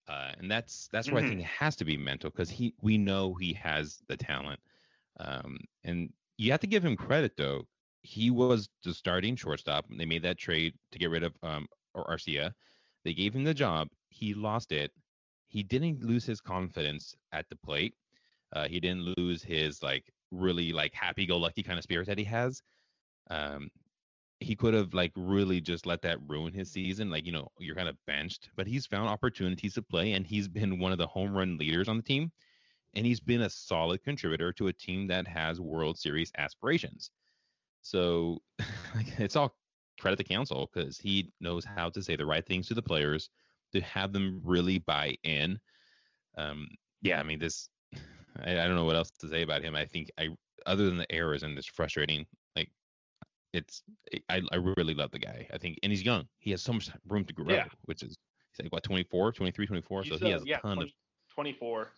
Uh, 0.08 0.32
and 0.38 0.50
that's 0.50 0.88
that's 0.92 1.10
where 1.10 1.20
mm-hmm. 1.20 1.26
I 1.26 1.28
think 1.30 1.40
it 1.40 1.46
has 1.46 1.76
to 1.76 1.84
be 1.84 1.96
mental 1.96 2.30
because 2.30 2.50
he 2.50 2.74
we 2.80 2.98
know 2.98 3.34
he 3.34 3.52
has 3.54 3.98
the 4.08 4.16
talent. 4.16 4.60
Um, 5.20 5.58
and 5.84 6.12
you 6.36 6.50
have 6.50 6.60
to 6.60 6.66
give 6.66 6.84
him 6.84 6.96
credit 6.96 7.36
though. 7.36 7.66
He 8.04 8.30
was 8.30 8.68
the 8.84 8.92
starting 8.92 9.34
shortstop. 9.34 9.86
They 9.90 10.04
made 10.04 10.22
that 10.22 10.38
trade 10.38 10.74
to 10.92 10.98
get 10.98 11.10
rid 11.10 11.24
of 11.24 11.34
um 11.42 11.66
or 11.94 12.04
Arcia. 12.04 12.52
They 13.04 13.14
gave 13.14 13.34
him 13.34 13.44
the 13.44 13.54
job. 13.54 13.88
He 14.08 14.34
lost 14.34 14.72
it. 14.72 14.92
He 15.48 15.62
didn't 15.62 16.02
lose 16.02 16.24
his 16.24 16.40
confidence 16.40 17.14
at 17.32 17.48
the 17.48 17.56
plate. 17.56 17.94
Uh, 18.52 18.68
he 18.68 18.78
didn't 18.80 19.14
lose 19.16 19.42
his 19.42 19.82
like 19.82 20.04
really 20.30 20.72
like 20.72 20.92
happy-go-lucky 20.94 21.62
kind 21.62 21.78
of 21.78 21.82
spirit 21.82 22.06
that 22.06 22.18
he 22.18 22.24
has. 22.24 22.62
Um, 23.30 23.70
he 24.40 24.54
could 24.54 24.74
have 24.74 24.94
like 24.94 25.12
really 25.16 25.60
just 25.60 25.86
let 25.86 26.02
that 26.02 26.18
ruin 26.28 26.52
his 26.52 26.70
season. 26.70 27.10
Like, 27.10 27.24
you 27.24 27.32
know, 27.32 27.48
you're 27.58 27.76
kind 27.76 27.88
of 27.88 27.96
benched, 28.06 28.50
but 28.56 28.66
he's 28.66 28.86
found 28.86 29.08
opportunities 29.08 29.74
to 29.74 29.82
play 29.82 30.12
and 30.12 30.26
he's 30.26 30.48
been 30.48 30.78
one 30.78 30.92
of 30.92 30.98
the 30.98 31.06
home 31.06 31.34
run 31.34 31.56
leaders 31.56 31.88
on 31.88 31.96
the 31.96 32.02
team. 32.02 32.32
And 32.94 33.06
he's 33.06 33.20
been 33.20 33.42
a 33.42 33.50
solid 33.50 34.04
contributor 34.04 34.52
to 34.54 34.68
a 34.68 34.72
team 34.72 35.06
that 35.08 35.26
has 35.26 35.60
World 35.60 35.98
Series 35.98 36.32
aspirations. 36.38 37.10
So 37.84 38.38
it's 39.18 39.36
all 39.36 39.54
credit 40.00 40.16
to 40.16 40.24
Counsell 40.24 40.68
because 40.72 40.98
he 40.98 41.30
knows 41.40 41.64
how 41.64 41.90
to 41.90 42.02
say 42.02 42.16
the 42.16 42.26
right 42.26 42.44
things 42.44 42.66
to 42.68 42.74
the 42.74 42.82
players 42.82 43.28
to 43.72 43.80
have 43.82 44.12
them 44.12 44.40
really 44.42 44.78
buy 44.78 45.16
in. 45.22 45.58
Um, 46.36 46.66
yeah, 47.02 47.20
I 47.20 47.22
mean, 47.22 47.38
this, 47.38 47.68
I, 48.44 48.52
I 48.52 48.66
don't 48.66 48.74
know 48.74 48.84
what 48.86 48.96
else 48.96 49.10
to 49.20 49.28
say 49.28 49.42
about 49.42 49.62
him. 49.62 49.76
I 49.76 49.84
think 49.84 50.10
I 50.18 50.30
other 50.66 50.86
than 50.86 50.96
the 50.96 51.12
errors 51.12 51.42
and 51.42 51.56
it's 51.58 51.66
frustrating. 51.66 52.24
Like 52.56 52.70
it's 53.52 53.82
I 54.30 54.42
I 54.50 54.56
really 54.56 54.94
love 54.94 55.10
the 55.10 55.18
guy. 55.18 55.46
I 55.52 55.58
think 55.58 55.78
and 55.82 55.92
he's 55.92 56.02
young. 56.02 56.26
He 56.38 56.50
has 56.52 56.62
so 56.62 56.72
much 56.72 56.90
room 57.06 57.24
to 57.26 57.34
grow, 57.34 57.54
Yeah. 57.54 57.66
which 57.82 58.02
is 58.02 58.16
he's 58.50 58.64
like 58.64 58.72
what 58.72 58.82
24, 58.82 59.32
23, 59.32 59.66
24. 59.66 60.04
So 60.04 60.10
He's, 60.10 60.20
he 60.20 60.30
has 60.30 60.42
a 60.42 60.46
ton 60.46 60.76
20 60.76 60.82
of 60.82 60.88
24. 61.34 61.92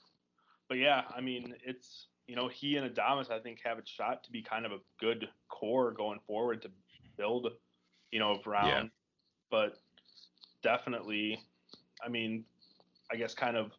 But 0.69 0.79
yeah, 0.79 1.03
I 1.17 1.21
mean, 1.21 1.55
it's 1.65 2.09
you 2.27 2.37
know 2.37 2.49
he 2.49 2.77
and 2.77 2.93
Adames 2.93 3.31
I 3.31 3.39
think 3.39 3.61
have 3.65 3.79
a 3.79 3.83
shot 3.85 4.25
to 4.25 4.33
be 4.33 4.43
kind 4.43 4.67
of 4.67 4.73
a 4.73 4.79
good 5.01 5.29
core 5.49 5.93
going 5.93 6.19
forward 6.27 6.63
to 6.63 6.71
build, 7.17 7.49
you 8.11 8.19
know, 8.19 8.41
around. 8.47 8.91
But 9.51 9.79
definitely, 10.63 11.41
I 12.05 12.09
mean, 12.09 12.45
I 13.13 13.17
guess 13.17 13.35
kind 13.35 13.57
of 13.57 13.73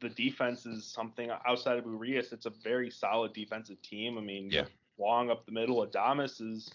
the 0.00 0.08
defense 0.08 0.64
is 0.64 0.86
something 0.86 1.30
outside 1.46 1.78
of 1.78 1.84
Urias. 1.84 2.32
It's 2.32 2.46
a 2.46 2.52
very 2.64 2.90
solid 2.90 3.32
defensive 3.32 3.80
team. 3.82 4.18
I 4.18 4.22
mean, 4.22 4.50
Yeah. 4.50 4.64
Wong 4.96 5.30
up 5.30 5.44
the 5.46 5.52
middle. 5.52 5.86
Adames 5.86 6.40
is 6.40 6.70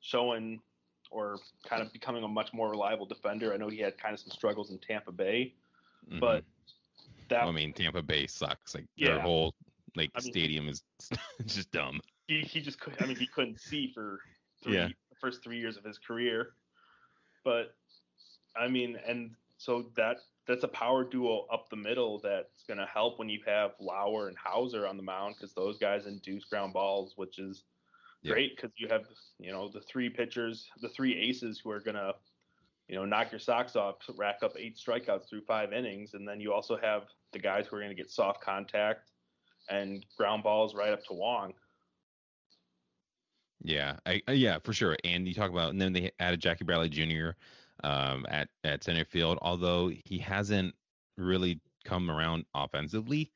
showing 0.00 0.60
or 1.10 1.38
kind 1.66 1.82
of 1.82 1.92
becoming 1.92 2.24
a 2.24 2.28
much 2.28 2.52
more 2.52 2.70
reliable 2.70 3.06
defender. 3.06 3.52
I 3.52 3.56
know 3.56 3.68
he 3.68 3.78
had 3.78 3.98
kind 3.98 4.14
of 4.14 4.20
some 4.20 4.30
struggles 4.30 4.70
in 4.70 4.78
Tampa 4.78 5.12
Bay, 5.12 5.54
mhm. 6.10 6.20
but 6.20 6.44
that 7.28 7.44
I 7.44 7.50
mean 7.50 7.72
Tampa 7.72 8.02
Bay 8.02 8.26
sucks. 8.26 8.74
Like 8.74 8.86
their 8.98 9.20
whole 9.20 9.54
like 9.96 10.10
I 10.14 10.20
mean- 10.20 10.32
stadium 10.32 10.68
is 10.68 10.82
just 11.46 11.70
dumb. 11.72 12.00
he, 12.28 12.40
he 12.42 12.60
just 12.60 12.80
could 12.80 12.94
I 13.00 13.06
mean 13.06 13.16
he 13.16 13.26
couldn't 13.26 13.60
see 13.60 13.90
for 13.94 14.20
three 14.62 14.74
Yeah. 14.76 14.86
the 14.88 15.16
first 15.20 15.42
three 15.42 15.58
years 15.58 15.76
of 15.76 15.84
his 15.84 15.98
career. 15.98 16.54
But 17.44 17.74
I 18.56 18.68
mean 18.68 18.96
and 19.06 19.34
so 19.58 19.86
that 19.96 20.18
that's 20.46 20.64
a 20.64 20.68
power 20.68 21.04
duo 21.04 21.46
up 21.52 21.68
the 21.70 21.76
middle 21.76 22.18
that's 22.20 22.64
gonna 22.68 22.86
help 22.86 23.18
when 23.18 23.28
you 23.28 23.40
have 23.46 23.72
Lauer 23.80 24.28
and 24.28 24.36
Houser 24.36 24.86
on 24.86 24.96
the 24.96 25.02
mound 25.02 25.36
because 25.36 25.52
those 25.54 25.78
guys 25.78 26.06
induce 26.06 26.44
ground 26.44 26.72
balls, 26.72 27.12
which 27.16 27.38
is 27.38 27.62
Yeah. 28.22 28.32
great 28.32 28.56
because 28.56 28.72
you 28.76 28.88
have 28.88 29.04
you 29.38 29.52
know 29.52 29.68
the 29.68 29.80
three 29.82 30.08
pitchers, 30.10 30.68
the 30.80 30.88
three 30.88 31.16
aces 31.18 31.60
who 31.62 31.70
are 31.70 31.80
gonna 31.80 32.14
you 32.88 32.96
know 32.96 33.04
knock 33.04 33.30
your 33.30 33.38
socks 33.40 33.76
off, 33.76 33.96
rack 34.16 34.42
up 34.42 34.52
eight 34.58 34.76
strikeouts 34.76 35.28
through 35.28 35.42
five 35.42 35.72
innings, 35.72 36.14
and 36.14 36.26
then 36.26 36.40
you 36.40 36.52
also 36.52 36.76
have 36.76 37.04
the 37.32 37.38
guys 37.38 37.66
who 37.66 37.76
are 37.76 37.80
gonna 37.80 37.94
get 37.94 38.10
soft 38.10 38.40
contact 38.40 39.10
and 39.68 40.04
ground 40.16 40.42
balls 40.42 40.74
right 40.74 40.92
up 40.92 41.04
to 41.04 41.14
Wong. 41.14 41.54
Yeah, 43.64 43.98
I, 44.06 44.20
uh, 44.28 44.32
yeah, 44.32 44.58
for 44.58 44.72
sure. 44.72 44.96
And 45.04 45.26
you 45.26 45.34
talk 45.34 45.50
about, 45.50 45.70
and 45.70 45.80
then 45.80 45.92
they 45.92 46.10
added 46.18 46.40
Jackie 46.40 46.64
Bradley 46.64 46.88
Jr. 46.88 47.30
Um, 47.84 48.26
at 48.28 48.48
at 48.64 48.84
center 48.84 49.04
field, 49.04 49.38
although 49.42 49.90
he 50.04 50.18
hasn't 50.18 50.74
really 51.16 51.60
come 51.84 52.10
around 52.10 52.44
offensively. 52.54 53.32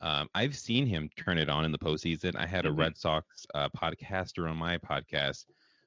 Um, 0.00 0.28
I've 0.34 0.56
seen 0.56 0.86
him 0.86 1.08
turn 1.16 1.38
it 1.38 1.48
on 1.48 1.64
in 1.64 1.72
the 1.72 1.78
postseason. 1.78 2.36
I 2.36 2.46
had 2.46 2.66
a 2.66 2.70
Mhm. 2.70 2.78
Red 2.78 2.96
Sox 2.96 3.46
uh, 3.54 3.68
podcaster 3.70 4.48
on 4.48 4.56
my 4.56 4.78
podcast 4.78 5.46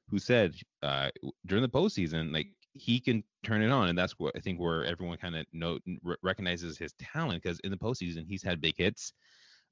who 0.10 0.20
said 0.20 0.56
uh, 0.84 1.10
during 1.46 1.62
the 1.62 1.70
postseason, 1.70 2.34
like 2.34 2.48
he 2.74 3.00
can 3.00 3.24
turn 3.44 3.62
it 3.62 3.72
on, 3.72 3.90
and 3.90 3.98
that's 3.98 4.20
what 4.20 4.36
I 4.36 4.40
think 4.40 4.60
where 4.60 4.84
everyone 4.86 5.18
kind 5.18 5.36
of 5.36 5.46
know 5.54 5.80
recognizes 6.22 6.78
his 6.78 6.94
talent 6.94 7.42
because 7.44 7.60
in 7.62 7.72
the 7.72 7.78
postseason 7.78 8.26
he's 8.28 8.44
had 8.44 8.62
big 8.62 8.78
hits. 8.78 9.14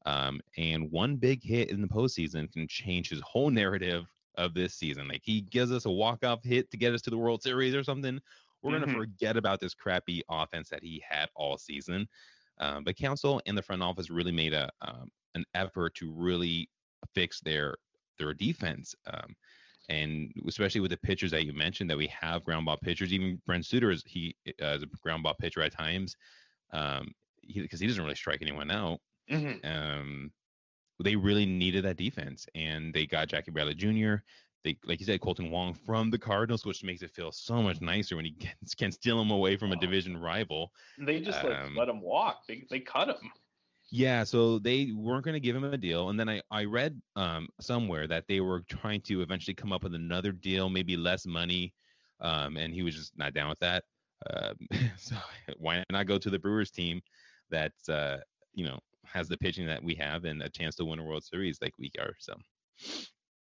Um, 0.05 0.41
and 0.57 0.91
one 0.91 1.17
big 1.17 1.43
hit 1.43 1.69
in 1.69 1.81
the 1.81 1.87
postseason 1.87 2.51
can 2.51 2.67
change 2.67 3.09
his 3.09 3.21
whole 3.21 3.49
narrative 3.49 4.05
of 4.35 4.53
this 4.53 4.75
season. 4.75 5.07
Like 5.07 5.21
he 5.23 5.41
gives 5.41 5.71
us 5.71 5.85
a 5.85 5.91
walk-off 5.91 6.43
hit 6.43 6.71
to 6.71 6.77
get 6.77 6.93
us 6.93 7.01
to 7.03 7.09
the 7.09 7.17
World 7.17 7.43
Series 7.43 7.75
or 7.75 7.83
something. 7.83 8.19
We're 8.61 8.71
Mhm. 8.71 8.79
gonna 8.79 8.93
forget 8.93 9.37
about 9.37 9.59
this 9.59 9.73
crappy 9.73 10.23
offense 10.29 10.69
that 10.69 10.83
he 10.83 11.03
had 11.07 11.29
all 11.35 11.57
season. 11.57 12.07
Um, 12.59 12.83
but 12.83 12.95
Counsell 12.97 13.41
and 13.45 13.57
the 13.57 13.61
front 13.61 13.81
office 13.81 14.09
really 14.09 14.31
made 14.31 14.53
a 14.53 14.69
um, 14.81 15.11
an 15.35 15.45
effort 15.53 15.95
to 15.95 16.11
really 16.11 16.69
fix 17.13 17.39
their 17.41 17.77
their 18.17 18.33
defense. 18.33 18.95
Um, 19.07 19.35
and 19.89 20.31
especially 20.47 20.81
with 20.81 20.91
the 20.91 20.97
pitchers 20.97 21.31
that 21.31 21.45
you 21.45 21.53
mentioned 21.53 21.89
that 21.89 21.97
we 21.97 22.07
have 22.07 22.43
ground 22.43 22.65
ball 22.65 22.77
pitchers. 22.77 23.11
Even 23.11 23.41
Brent 23.45 23.65
Suter 23.65 23.91
is 23.91 24.03
he 24.05 24.35
uh, 24.61 24.67
is 24.67 24.83
a 24.83 24.87
ground 24.87 25.23
ball 25.23 25.35
pitcher 25.39 25.61
at 25.61 25.71
times. 25.71 26.15
Um, 26.71 27.13
because 27.41 27.79
he, 27.79 27.87
doesn't 27.87 28.03
really 28.03 28.15
strike 28.15 28.41
anyone 28.41 28.69
out 28.69 28.99
Mm-hmm. 29.29 29.65
um, 29.67 30.31
they 31.03 31.15
really 31.15 31.45
needed 31.45 31.85
that 31.85 31.97
defense, 31.97 32.47
and 32.55 32.93
they 32.93 33.05
got 33.05 33.27
Jackie 33.29 33.51
Bradley 33.51 33.75
Jr. 33.75 34.15
They, 34.63 34.77
like 34.85 34.99
you 34.99 35.05
said, 35.05 35.21
Kolten 35.21 35.49
Wong 35.51 35.73
from 35.73 36.09
the 36.09 36.17
Cardinals, 36.19 36.65
which 36.65 36.83
makes 36.83 37.01
it 37.01 37.11
feel 37.11 37.31
so 37.31 37.61
much 37.61 37.81
nicer 37.81 38.15
when 38.15 38.25
he 38.25 38.31
gets, 38.31 38.73
can 38.75 38.91
steal 38.91 39.21
him 39.21 39.31
away 39.31 39.55
from 39.57 39.71
a 39.71 39.75
division 39.77 40.17
rival. 40.17 40.71
They 40.97 41.21
just 41.21 41.43
like 41.43 41.57
Um, 41.57 41.75
let 41.75 41.89
him 41.89 42.01
walk. 42.01 42.45
They 42.47 42.65
they 42.69 42.79
cut 42.79 43.09
him. 43.09 43.31
Yeah, 43.91 44.23
so 44.23 44.59
they 44.59 44.91
weren't 44.91 45.23
going 45.25 45.33
to 45.33 45.39
give 45.39 45.55
him 45.55 45.63
a 45.63 45.77
deal, 45.77 46.09
and 46.09 46.19
then 46.19 46.29
I 46.29 46.41
I 46.43 46.65
read 46.65 46.93
um 47.15 47.47
somewhere 47.59 48.07
that 48.07 48.27
they 48.27 48.39
were 48.41 48.61
trying 48.69 49.01
to 49.03 49.21
eventually 49.21 49.55
come 49.55 49.71
up 49.71 49.83
with 49.83 49.95
another 49.95 50.31
deal, 50.31 50.69
maybe 50.69 50.95
less 50.97 51.25
money, 51.25 51.73
um, 52.21 52.57
and 52.57 52.73
he 52.73 52.83
was 52.83 52.95
just 52.95 53.17
not 53.17 53.33
down 53.33 53.49
with 53.49 53.59
that. 53.59 53.83
Um, 54.31 54.55
so 54.97 55.15
why 55.57 55.83
not 55.91 56.05
go 56.07 56.17
to 56.17 56.29
the 56.29 56.39
Brewers 56.39 56.71
team 56.71 57.01
that 57.49 57.73
uh 57.89 58.17
you 58.53 58.65
know 58.65 58.79
has 59.11 59.27
the 59.27 59.37
pitching 59.37 59.65
that 59.67 59.83
we 59.83 59.95
have 59.95 60.25
and 60.25 60.41
a 60.41 60.49
chance 60.49 60.75
to 60.75 60.85
win 60.85 60.99
a 60.99 61.03
World 61.03 61.23
Series 61.23 61.59
like 61.61 61.73
we 61.77 61.91
are. 61.99 62.13
So 62.19 62.33
And 62.33 63.07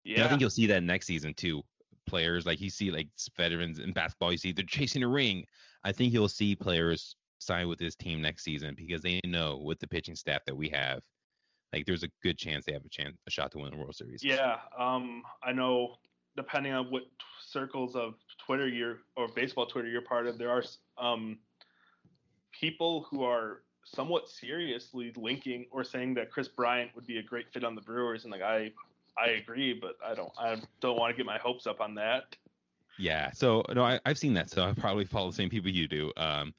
Yeah. 0.03 0.25
I 0.25 0.27
think 0.27 0.41
you'll 0.41 0.49
see 0.49 0.67
that 0.67 0.83
next 0.83 1.07
season 1.07 1.33
too. 1.33 1.63
Players 2.05 2.45
like 2.45 2.59
you 2.59 2.69
see 2.69 2.91
like 2.91 3.07
veterans 3.37 3.79
in 3.79 3.93
basketball, 3.93 4.31
you 4.31 4.37
see 4.37 4.51
they're 4.51 4.65
chasing 4.65 5.03
a 5.03 5.07
ring. 5.07 5.45
I 5.83 5.91
think 5.91 6.13
you'll 6.13 6.29
see 6.29 6.55
players 6.55 7.15
sign 7.39 7.67
with 7.67 7.79
this 7.79 7.95
team 7.95 8.21
next 8.21 8.43
season 8.43 8.73
because 8.75 9.01
they 9.01 9.19
know 9.25 9.57
with 9.57 9.79
the 9.79 9.87
pitching 9.87 10.15
staff 10.15 10.41
that 10.45 10.55
we 10.55 10.69
have, 10.69 11.01
like 11.71 11.85
there's 11.85 12.03
a 12.03 12.09
good 12.21 12.37
chance 12.37 12.65
they 12.65 12.73
have 12.73 12.85
a 12.85 12.89
chance 12.89 13.17
a 13.27 13.31
shot 13.31 13.51
to 13.51 13.59
win 13.59 13.71
the 13.71 13.77
World 13.77 13.95
Series. 13.95 14.23
Yeah, 14.23 14.57
um, 14.77 15.23
I 15.43 15.51
know. 15.51 15.95
Depending 16.35 16.73
on 16.73 16.89
what 16.89 17.03
t- 17.03 17.09
circles 17.47 17.95
of 17.95 18.15
Twitter 18.43 18.67
you're 18.67 18.97
or 19.15 19.27
baseball 19.35 19.67
Twitter 19.67 19.87
you're 19.87 20.01
part 20.01 20.25
of, 20.25 20.39
there 20.39 20.49
are 20.49 20.63
um, 20.97 21.37
people 22.51 23.05
who 23.09 23.23
are 23.23 23.61
somewhat 23.83 24.29
seriously 24.29 25.11
linking 25.15 25.65
or 25.71 25.83
saying 25.83 26.13
that 26.15 26.31
Kris 26.31 26.47
Bryant 26.47 26.91
would 26.95 27.05
be 27.05 27.17
a 27.17 27.23
great 27.23 27.51
fit 27.51 27.63
on 27.63 27.75
the 27.75 27.81
Brewers, 27.81 28.23
and 28.23 28.31
like 28.31 28.41
I, 28.41 28.71
I 29.17 29.31
agree, 29.31 29.73
but 29.73 29.95
I 30.05 30.15
don't, 30.15 30.31
I 30.37 30.57
don't 30.81 30.97
want 30.97 31.11
to 31.11 31.17
get 31.17 31.25
my 31.25 31.37
hopes 31.37 31.67
up 31.67 31.81
on 31.81 31.95
that. 31.95 32.35
Yeah. 32.97 33.31
So 33.31 33.63
no, 33.73 33.83
I, 33.83 33.99
I've 34.05 34.17
seen 34.17 34.33
that. 34.35 34.49
So 34.49 34.63
I 34.63 34.73
probably 34.73 35.05
follow 35.05 35.29
the 35.29 35.35
same 35.35 35.49
people 35.49 35.69
you 35.69 35.87
do. 35.87 36.11
Um, 36.17 36.53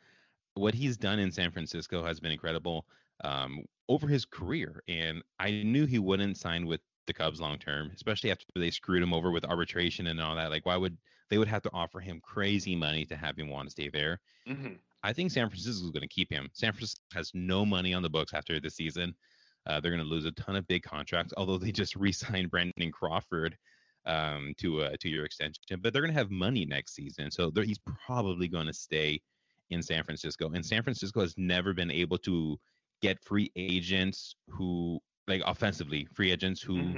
what 0.55 0.75
he's 0.75 0.97
done 0.97 1.19
in 1.19 1.31
San 1.33 1.51
Francisco 1.51 2.05
has 2.05 2.21
been 2.21 2.33
incredible 2.33 2.87
um, 3.23 3.65
over 3.89 4.07
his 4.07 4.25
career, 4.25 4.83
and 4.89 5.23
I 5.39 5.51
knew 5.51 5.87
he 5.87 5.99
wouldn't 5.99 6.37
sign 6.37 6.67
with 6.67 6.81
the 7.07 7.13
Cubs 7.13 7.41
long 7.41 7.59
term, 7.59 7.91
especially 7.95 8.31
after 8.31 8.45
they 8.57 8.71
screwed 8.71 9.03
him 9.03 9.13
over 9.13 9.31
with 9.31 9.45
arbitration 9.45 10.07
and 10.07 10.21
all 10.21 10.37
that. 10.37 10.51
Like, 10.51 10.67
why 10.67 10.77
would 10.77 10.97
they 11.29 11.39
would 11.39 11.49
have 11.49 11.63
to 11.63 11.71
offer 11.73 12.01
him 12.01 12.21
crazy 12.21 12.77
money 12.77 13.05
to 13.07 13.17
have 13.17 13.37
him 13.37 13.49
want 13.49 13.67
to 13.67 13.71
stay 13.71 13.89
there? 13.89 14.21
Mm-hmm. 14.49 14.75
I 15.05 15.13
think 15.13 15.31
San 15.31 15.49
Francisco 15.51 15.85
is 15.85 15.91
going 15.91 16.01
to 16.01 16.09
keep 16.09 16.33
him. 16.33 16.49
San 16.55 16.73
Francisco 16.73 17.03
has 17.13 17.31
no 17.35 17.67
money 17.67 17.93
on 17.93 18.03
the 18.03 18.09
books 18.09 18.33
after 18.33 18.59
this 18.59 18.77
season. 18.77 19.15
Uh, 19.67 19.79
they're 19.79 19.91
going 19.91 20.03
to 20.03 20.09
lose 20.09 20.25
a 20.25 20.33
ton 20.33 20.57
of 20.57 20.67
big 20.67 20.83
contracts, 20.83 21.35
although 21.37 21.59
they 21.59 21.71
just 21.71 21.95
re-signed 21.97 22.51
Brandon 22.51 22.91
Crawford 22.91 23.57
um, 24.07 24.55
to 24.59 24.81
a 24.81 24.97
two-year 24.97 25.27
extension. 25.27 25.61
But 25.83 25.93
they're 25.93 26.03
going 26.03 26.13
to 26.13 26.19
have 26.19 26.31
money 26.31 26.65
next 26.65 26.95
season, 26.95 27.31
so 27.31 27.53
he's 27.55 27.81
probably 28.07 28.49
going 28.49 28.67
to 28.67 28.73
stay 28.73 29.21
in 29.71 29.83
San 29.83 30.05
Francisco. 30.05 30.51
And 30.55 30.65
San 30.65 30.83
Francisco 30.83 31.21
has 31.21 31.35
never 31.37 31.75
been 31.75 31.91
able 31.91 32.19
to 32.19 32.59
get 33.03 33.23
free 33.23 33.53
agents 33.57 34.37
who, 34.49 34.99
like 35.29 35.43
offensively, 35.45 36.09
free 36.15 36.33
agents 36.33 36.63
who, 36.63 36.95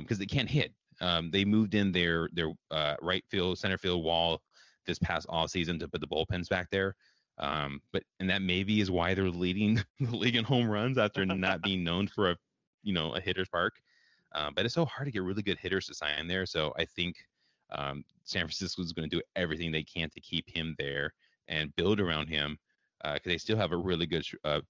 because 0.00 0.18
they 0.18 0.26
can't 0.26 0.48
hit. 0.48 0.72
Um, 1.00 1.30
they 1.30 1.44
moved 1.44 1.74
in 1.74 1.90
their 1.90 2.28
their 2.32 2.52
uh, 2.70 2.94
right 3.02 3.24
field, 3.28 3.58
center 3.58 3.78
field 3.78 4.04
wall 4.04 4.40
this 4.86 4.98
past 4.98 5.26
off 5.28 5.50
season 5.50 5.78
to 5.78 5.88
put 5.88 6.00
the 6.00 6.06
bullpens 6.06 6.48
back 6.48 6.68
there. 6.70 6.94
Um, 7.38 7.80
but 7.92 8.04
and 8.20 8.28
that 8.30 8.42
maybe 8.42 8.80
is 8.80 8.90
why 8.90 9.14
they're 9.14 9.30
leading 9.30 9.82
the 10.00 10.16
league 10.16 10.36
in 10.36 10.44
home 10.44 10.68
runs 10.68 10.98
after 10.98 11.24
not 11.24 11.62
being 11.62 11.82
known 11.82 12.06
for 12.06 12.30
a 12.30 12.36
you 12.82 12.92
know 12.92 13.14
a 13.14 13.20
hitter's 13.20 13.48
park. 13.48 13.80
Um, 14.34 14.54
but 14.54 14.64
it's 14.64 14.74
so 14.74 14.84
hard 14.84 15.06
to 15.06 15.12
get 15.12 15.22
really 15.22 15.42
good 15.42 15.58
hitters 15.58 15.86
to 15.86 15.94
sign 15.94 16.26
there. 16.26 16.46
So 16.46 16.72
I 16.78 16.84
think 16.86 17.16
um, 17.70 18.04
San 18.24 18.42
Francisco 18.42 18.82
is 18.82 18.92
going 18.92 19.08
to 19.08 19.16
do 19.16 19.22
everything 19.36 19.70
they 19.72 19.82
can 19.84 20.08
to 20.10 20.20
keep 20.20 20.48
him 20.48 20.74
there 20.78 21.12
and 21.48 21.74
build 21.76 22.00
around 22.00 22.28
him 22.28 22.58
because 23.02 23.20
they 23.30 23.38
still 23.38 23.56
have 23.58 23.72
a 23.72 23.76
really 23.76 24.06
good 24.06 24.24
uh, 24.44 24.60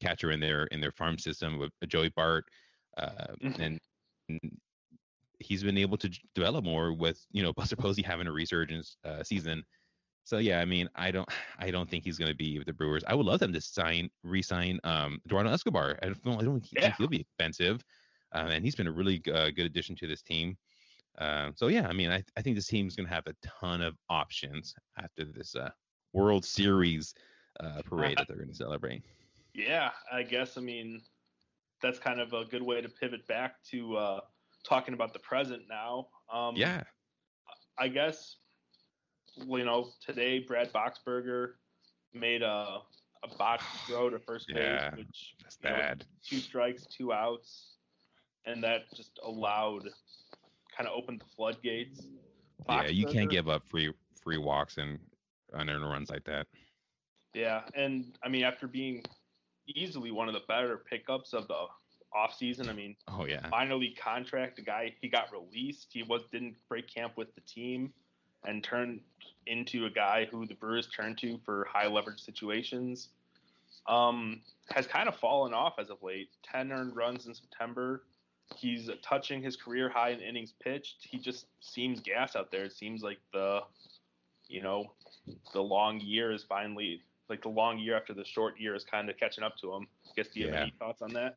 catcher 0.00 0.30
in 0.30 0.40
their 0.40 0.64
in 0.66 0.80
their 0.80 0.92
farm 0.92 1.18
system 1.18 1.58
with 1.58 1.72
Joey 1.88 2.10
Bart, 2.10 2.44
uh, 2.98 3.34
Mhm. 3.42 3.78
and 4.28 4.50
he's 5.38 5.62
been 5.62 5.78
able 5.78 5.96
to 5.96 6.08
develop 6.34 6.64
more 6.64 6.92
with 6.92 7.24
you 7.30 7.42
know 7.42 7.52
Buster 7.56 7.76
Posey 7.76 8.02
having 8.02 8.26
a 8.26 8.32
resurgence 8.32 8.96
uh, 9.04 9.22
season. 9.22 9.64
So 10.24 10.38
yeah, 10.38 10.60
I 10.60 10.64
mean, 10.64 10.88
I 10.94 11.10
don't, 11.10 11.28
I 11.58 11.70
don't 11.70 11.88
think 11.88 12.04
he's 12.04 12.18
going 12.18 12.30
to 12.30 12.36
be 12.36 12.58
with 12.58 12.66
the 12.66 12.72
Brewers. 12.72 13.04
I 13.06 13.14
would 13.14 13.26
love 13.26 13.40
them 13.40 13.52
to 13.52 13.60
sign, 13.60 14.10
re-sign 14.22 14.78
um, 14.84 15.20
Eduardo 15.26 15.50
Escobar. 15.50 15.98
I 16.02 16.06
don't, 16.06 16.40
I 16.40 16.44
don't 16.44 16.60
think 16.60 16.82
Yeah. 16.82 16.94
he'll 16.98 17.08
be 17.08 17.20
expensive, 17.20 17.84
uh, 18.34 18.48
and 18.50 18.64
he's 18.64 18.76
been 18.76 18.86
a 18.86 18.92
really 18.92 19.22
uh, 19.32 19.50
good 19.50 19.66
addition 19.66 19.96
to 19.96 20.06
this 20.06 20.22
team. 20.22 20.56
Um, 21.18 21.54
so 21.56 21.66
yeah, 21.66 21.88
I 21.88 21.92
mean, 21.92 22.10
I, 22.10 22.22
I 22.36 22.42
think 22.42 22.56
this 22.56 22.68
team's 22.68 22.96
going 22.96 23.08
to 23.08 23.14
have 23.14 23.26
a 23.26 23.34
ton 23.42 23.82
of 23.82 23.96
options 24.08 24.74
after 24.98 25.24
this 25.24 25.54
uh, 25.56 25.70
World 26.12 26.44
Series 26.44 27.14
uh, 27.58 27.82
parade 27.84 28.18
that 28.18 28.28
they're 28.28 28.36
going 28.36 28.48
to 28.48 28.54
celebrate. 28.54 29.02
Yeah, 29.52 29.90
I 30.12 30.22
guess. 30.22 30.56
I 30.56 30.60
mean, 30.60 31.02
that's 31.82 31.98
kind 31.98 32.20
of 32.20 32.32
a 32.32 32.44
good 32.44 32.62
way 32.62 32.80
to 32.80 32.88
pivot 32.88 33.26
back 33.26 33.60
to 33.64 33.96
uh, 33.96 34.20
talking 34.64 34.94
about 34.94 35.12
the 35.12 35.18
present 35.18 35.62
now. 35.68 36.06
Um, 36.32 36.54
yeah. 36.54 36.84
I 37.76 37.88
guess 37.88 38.36
you 39.46 39.64
know 39.64 39.88
today 40.04 40.40
Brad 40.40 40.72
Boxberger 40.72 41.52
made 42.12 42.42
a 42.42 42.80
a 43.22 43.28
botched 43.36 43.64
throw 43.86 44.08
to 44.08 44.18
first 44.18 44.48
base, 44.48 44.80
Yeah, 44.80 44.94
which 44.96 45.34
That's 45.42 45.58
you 45.62 45.70
know, 45.70 45.76
bad. 45.76 46.04
two 46.24 46.38
strikes, 46.38 46.86
two 46.86 47.12
outs, 47.12 47.76
and 48.46 48.62
that 48.64 48.82
just 48.94 49.18
allowed 49.22 49.88
kind 50.76 50.88
of 50.88 50.94
opened 50.96 51.20
the 51.20 51.26
floodgates. 51.36 52.06
Yeah, 52.68 52.86
you 52.86 53.06
can't 53.06 53.30
give 53.30 53.48
up 53.48 53.68
free 53.68 53.92
free 54.22 54.38
walks 54.38 54.78
and 54.78 54.98
unearned 55.52 55.84
runs 55.84 56.10
like 56.10 56.24
that. 56.24 56.46
Yeah, 57.34 57.62
and 57.74 58.16
I 58.24 58.28
mean 58.28 58.44
after 58.44 58.66
being 58.66 59.02
easily 59.68 60.10
one 60.10 60.28
of 60.28 60.34
the 60.34 60.42
better 60.48 60.78
pickups 60.78 61.32
of 61.32 61.46
the 61.48 61.66
offseason, 62.14 62.68
I 62.68 62.72
mean 62.72 62.96
Oh 63.08 63.26
yeah. 63.26 63.46
minor 63.50 63.76
league 63.76 63.96
contract, 63.96 64.56
the 64.56 64.62
guy 64.62 64.94
he 65.00 65.08
got 65.08 65.30
released, 65.32 65.88
he 65.92 66.02
was 66.02 66.22
didn't 66.32 66.56
break 66.68 66.92
camp 66.92 67.16
with 67.16 67.34
the 67.34 67.40
team 67.42 67.92
and 68.44 68.62
turned 68.62 69.00
into 69.46 69.86
a 69.86 69.90
guy 69.90 70.26
who 70.30 70.46
the 70.46 70.54
Brewers 70.54 70.88
turn 70.88 71.16
to 71.16 71.38
for 71.44 71.66
high 71.70 71.88
leverage 71.88 72.20
situations. 72.20 73.08
Um, 73.86 74.40
has 74.70 74.86
kind 74.86 75.08
of 75.08 75.16
fallen 75.16 75.52
off 75.54 75.74
as 75.78 75.90
of 75.90 76.02
late. 76.02 76.28
Ten 76.42 76.70
earned 76.70 76.94
runs 76.94 77.26
in 77.26 77.34
September. 77.34 78.04
He's 78.56 78.90
touching 79.02 79.42
his 79.42 79.56
career 79.56 79.88
high 79.88 80.10
in 80.10 80.20
innings 80.20 80.54
pitched. 80.62 80.96
He 81.00 81.18
just 81.18 81.46
seems 81.60 82.00
gas 82.00 82.36
out 82.36 82.50
there. 82.50 82.64
It 82.64 82.72
seems 82.72 83.02
like 83.02 83.18
the, 83.32 83.60
you 84.48 84.62
know, 84.62 84.92
the 85.52 85.62
long 85.62 86.00
year 86.00 86.32
is 86.32 86.42
finally 86.42 87.00
like 87.28 87.42
the 87.42 87.48
long 87.48 87.78
year 87.78 87.96
after 87.96 88.12
the 88.12 88.24
short 88.24 88.58
year 88.58 88.74
is 88.74 88.84
kind 88.84 89.08
of 89.08 89.16
catching 89.16 89.44
up 89.44 89.56
to 89.58 89.72
him. 89.72 89.86
I 90.06 90.10
guess 90.16 90.28
do 90.28 90.40
you 90.40 90.46
have 90.48 90.56
any 90.56 90.74
thoughts 90.78 91.00
on 91.00 91.12
that? 91.14 91.36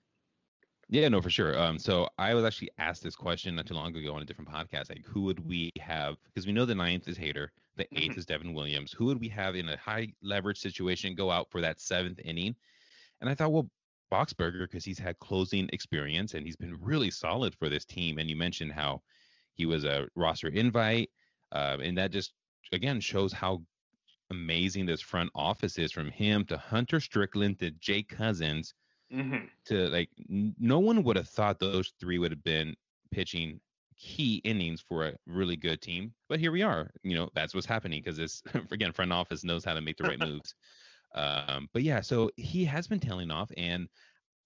Yeah, 0.89 1.07
no, 1.07 1.21
for 1.21 1.29
sure. 1.29 1.57
Um, 1.57 1.79
so 1.79 2.09
I 2.17 2.33
was 2.33 2.45
actually 2.45 2.69
asked 2.77 3.03
this 3.03 3.15
question 3.15 3.55
not 3.55 3.65
too 3.65 3.73
long 3.73 3.95
ago 3.95 4.13
on 4.13 4.21
a 4.21 4.25
different 4.25 4.49
podcast. 4.49 4.89
Like, 4.89 5.05
who 5.05 5.21
would 5.23 5.39
we 5.39 5.71
have? 5.79 6.17
Because 6.23 6.45
we 6.45 6.53
know 6.53 6.65
the 6.65 6.75
ninth 6.75 7.07
is 7.07 7.17
Hader, 7.17 7.49
the 7.77 7.87
8th 7.97 8.15
Mhm. 8.15 8.17
is 8.17 8.25
Devin 8.25 8.53
Williams. 8.53 8.91
Who 8.91 9.05
would 9.05 9.19
we 9.19 9.29
have 9.29 9.55
in 9.55 9.69
a 9.69 9.77
high 9.77 10.13
leverage 10.21 10.59
situation 10.59 11.15
go 11.15 11.31
out 11.31 11.49
for 11.49 11.61
that 11.61 11.79
seventh 11.79 12.19
inning? 12.19 12.55
And 13.21 13.29
I 13.29 13.35
thought, 13.35 13.51
well, 13.51 13.71
Boxberger, 14.11 14.61
because 14.65 14.85
he's 14.85 14.99
had 14.99 15.17
closing 15.19 15.69
experience 15.73 16.33
and 16.35 16.45
he's 16.45 16.55
been 16.57 16.75
really 16.81 17.09
solid 17.11 17.55
for 17.55 17.69
this 17.69 17.85
team. 17.85 18.19
And 18.19 18.29
you 18.29 18.35
mentioned 18.35 18.73
how 18.73 19.01
he 19.55 19.65
was 19.65 19.85
a 19.85 20.07
roster 20.15 20.49
invite, 20.49 21.11
uh, 21.51 21.77
and 21.81 21.97
that 21.97 22.11
just 22.11 22.33
again 22.71 22.99
shows 23.01 23.33
how 23.33 23.65
amazing 24.31 24.85
this 24.85 25.01
front 25.01 25.29
office 25.35 25.77
is 25.77 25.91
from 25.91 26.09
him 26.11 26.45
to 26.45 26.57
Hunter 26.57 26.99
Strickland 26.99 27.59
to 27.59 27.71
Jake 27.71 28.09
Cousins 28.09 28.73
Mm-hmm. 29.13 29.45
to 29.65 29.89
like 29.89 30.09
n- 30.29 30.55
no 30.59 30.79
one 30.79 31.03
would 31.03 31.17
have 31.17 31.29
thought 31.29 31.59
those 31.59 31.93
three 31.99 32.17
would 32.17 32.31
have 32.31 32.43
been 32.43 32.75
pitching 33.11 33.59
key 33.95 34.41
innings 34.43 34.81
for 34.81 35.05
a 35.07 35.15
really 35.27 35.55
good 35.55 35.81
team 35.81 36.13
but 36.29 36.39
here 36.39 36.51
we 36.51 36.63
are 36.63 36.89
you 37.03 37.15
know 37.15 37.29
that's 37.35 37.53
what's 37.53 37.67
happening 37.67 38.01
because 38.01 38.17
this 38.17 38.41
again 38.71 38.91
front 38.91 39.13
office 39.13 39.43
knows 39.43 39.63
how 39.63 39.73
to 39.73 39.81
make 39.81 39.97
the 39.97 40.03
right 40.03 40.19
moves. 40.27 40.55
Um 41.13 41.69
but 41.73 41.83
yeah 41.83 42.01
so 42.01 42.31
he 42.37 42.65
has 42.65 42.87
been 42.87 42.99
tailing 42.99 43.31
off 43.31 43.51
and 43.57 43.87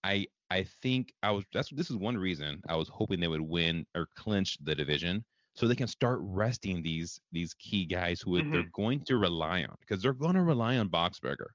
i 0.03 0.25
i 0.49 0.63
think 0.63 1.13
i 1.23 1.31
was 1.31 1.45
that's 1.53 1.69
this 1.71 1.89
is 1.89 1.97
one 1.97 2.17
reason 2.17 2.61
i 2.67 2.75
was 2.75 2.89
hoping 2.89 3.19
they 3.19 3.27
would 3.27 3.41
win 3.41 3.85
or 3.95 4.07
clinch 4.15 4.57
the 4.63 4.75
division 4.75 5.23
so 5.55 5.67
they 5.67 5.75
can 5.75 5.87
start 5.87 6.19
resting 6.21 6.81
these 6.83 7.19
these 7.31 7.53
key 7.55 7.85
guys 7.85 8.21
who 8.21 8.41
they're 8.51 8.63
going 8.63 9.01
to 9.05 9.17
rely 9.17 9.63
on 9.63 9.75
because 9.79 10.01
they're 10.01 10.13
going 10.13 10.35
to 10.35 10.43
rely 10.43 10.77
on 10.77 10.89
boxberger 10.89 11.47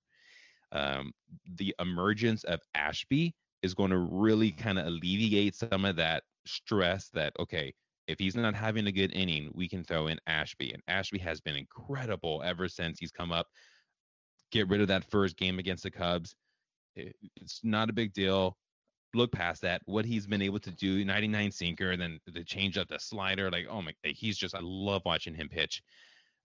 um, 0.72 1.12
the 1.56 1.74
emergence 1.78 2.44
of 2.44 2.60
Ashby 2.74 3.34
is 3.62 3.74
going 3.74 3.90
to 3.90 3.98
really 3.98 4.50
mm-hmm. 4.50 4.62
kind 4.62 4.78
of 4.78 4.86
alleviate 4.86 5.54
some 5.54 5.84
of 5.84 5.96
that 5.96 6.24
stress 6.44 7.08
that 7.14 7.32
okay 7.38 7.72
if 8.08 8.18
he's 8.18 8.34
not 8.34 8.54
having 8.54 8.88
a 8.88 8.92
good 8.92 9.14
inning 9.14 9.48
we 9.54 9.68
can 9.68 9.84
throw 9.84 10.08
in 10.08 10.18
Ashby 10.26 10.72
and 10.72 10.82
Ashby 10.88 11.18
has 11.18 11.40
been 11.40 11.54
incredible 11.54 12.42
ever 12.44 12.68
since 12.68 12.98
he's 12.98 13.12
come 13.12 13.30
up. 13.30 13.46
Get 14.50 14.68
rid 14.68 14.80
of 14.80 14.88
that 14.88 15.08
first 15.10 15.36
game 15.36 15.58
against 15.58 15.84
the 15.84 15.90
Cubs 15.90 16.34
eh, 16.96 17.10
it's 17.36 17.60
not 17.62 17.90
a 17.90 17.92
big 17.92 18.12
deal. 18.12 18.56
Look 19.14 19.30
past 19.30 19.62
that 19.62 19.82
what 19.84 20.04
he's 20.04 20.26
been 20.26 20.42
able 20.42 20.58
to 20.60 20.70
do 20.72 21.04
99 21.04 21.52
sinker 21.52 21.92
and 21.92 22.02
then 22.02 22.18
the 22.26 22.42
change 22.42 22.76
up 22.78 22.88
the 22.88 22.98
slider 22.98 23.50
like 23.50 23.66
oh 23.70 23.82
my 23.82 23.92
eh, 24.04 24.12
he's 24.14 24.36
just 24.36 24.54
I 24.54 24.60
love 24.60 25.02
watching 25.04 25.34
him 25.34 25.48
pitch 25.48 25.82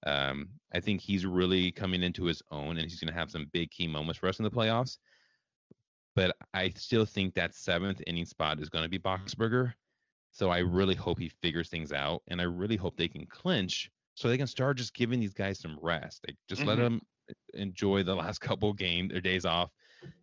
um, 0.07 0.49
I 0.73 0.79
think 0.79 1.01
he's 1.01 1.25
really 1.25 1.71
coming 1.71 2.03
into 2.03 2.25
his 2.25 2.41
own, 2.51 2.77
and 2.77 2.89
he's 2.89 2.99
going 2.99 3.13
to 3.13 3.19
have 3.19 3.31
some 3.31 3.47
big 3.53 3.71
key 3.71 3.87
moments 3.87 4.19
for 4.19 4.27
us 4.29 4.39
in 4.39 4.43
the 4.43 4.51
playoffs. 4.51 4.97
But 6.15 6.35
I 6.53 6.69
still 6.71 7.05
think 7.05 7.35
that 7.35 7.53
seventh 7.53 8.01
inning 8.07 8.25
spot 8.25 8.59
is 8.59 8.69
going 8.69 8.83
to 8.83 8.89
be 8.89 8.99
Boxberger. 8.99 9.73
So 10.31 10.49
I 10.49 10.59
really 10.59 10.95
hope 10.95 11.19
he 11.19 11.29
figures 11.29 11.69
things 11.69 11.91
out, 11.91 12.23
and 12.27 12.41
I 12.41 12.45
really 12.45 12.75
hope 12.75 12.97
they 12.97 13.07
can 13.07 13.25
clinch 13.27 13.91
so 14.15 14.27
they 14.27 14.37
can 14.37 14.47
start 14.47 14.77
just 14.77 14.93
giving 14.95 15.19
these 15.19 15.33
guys 15.33 15.59
some 15.59 15.77
rest. 15.81 16.23
Like 16.27 16.37
just 16.47 16.65
let 16.65 16.77
Mhm. 16.77 16.81
them 16.81 17.01
enjoy 17.53 18.03
the 18.03 18.15
last 18.15 18.39
couple 18.39 18.73
game 18.73 19.07
their 19.07 19.21
days 19.21 19.45
off 19.45 19.71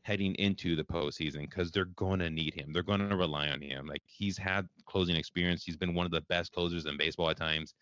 heading 0.03 0.35
into 0.37 0.77
the 0.77 0.85
postseason 0.85 1.43
because 1.43 1.71
they're 1.71 1.85
going 1.87 2.21
to 2.21 2.31
need 2.31 2.55
him. 2.55 2.73
They're 2.73 2.83
going 2.83 3.09
to 3.09 3.17
rely 3.17 3.49
on 3.49 3.61
him. 3.63 3.87
Like 3.87 4.03
he's 4.07 4.37
had 4.39 4.69
closing 4.87 5.17
experience. 5.17 5.65
He's 5.65 5.77
been 5.77 5.95
one 5.95 6.07
of 6.07 6.13
the 6.13 6.23
best 6.23 6.53
closers 6.53 6.87
in 6.87 6.97
baseball 6.97 7.31
at 7.31 7.37
times. 7.37 7.75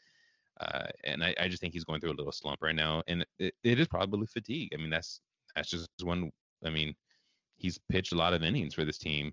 Uh, 0.62 0.86
and 1.04 1.24
I, 1.24 1.34
I 1.40 1.48
just 1.48 1.60
think 1.60 1.72
he's 1.72 1.84
going 1.84 2.00
through 2.00 2.12
a 2.12 2.18
little 2.18 2.32
slump 2.32 2.60
right 2.62 2.74
now, 2.74 3.02
and 3.08 3.26
it, 3.38 3.54
it 3.64 3.80
is 3.80 3.88
probably 3.88 4.26
fatigue. 4.26 4.70
I 4.72 4.76
mean, 4.76 4.90
that's 4.90 5.20
that's 5.56 5.70
just 5.70 5.88
one. 6.02 6.30
I 6.64 6.70
mean, 6.70 6.94
he's 7.56 7.78
pitched 7.90 8.12
a 8.12 8.16
lot 8.16 8.32
of 8.32 8.42
innings 8.42 8.74
for 8.74 8.84
this 8.84 8.98
team, 8.98 9.32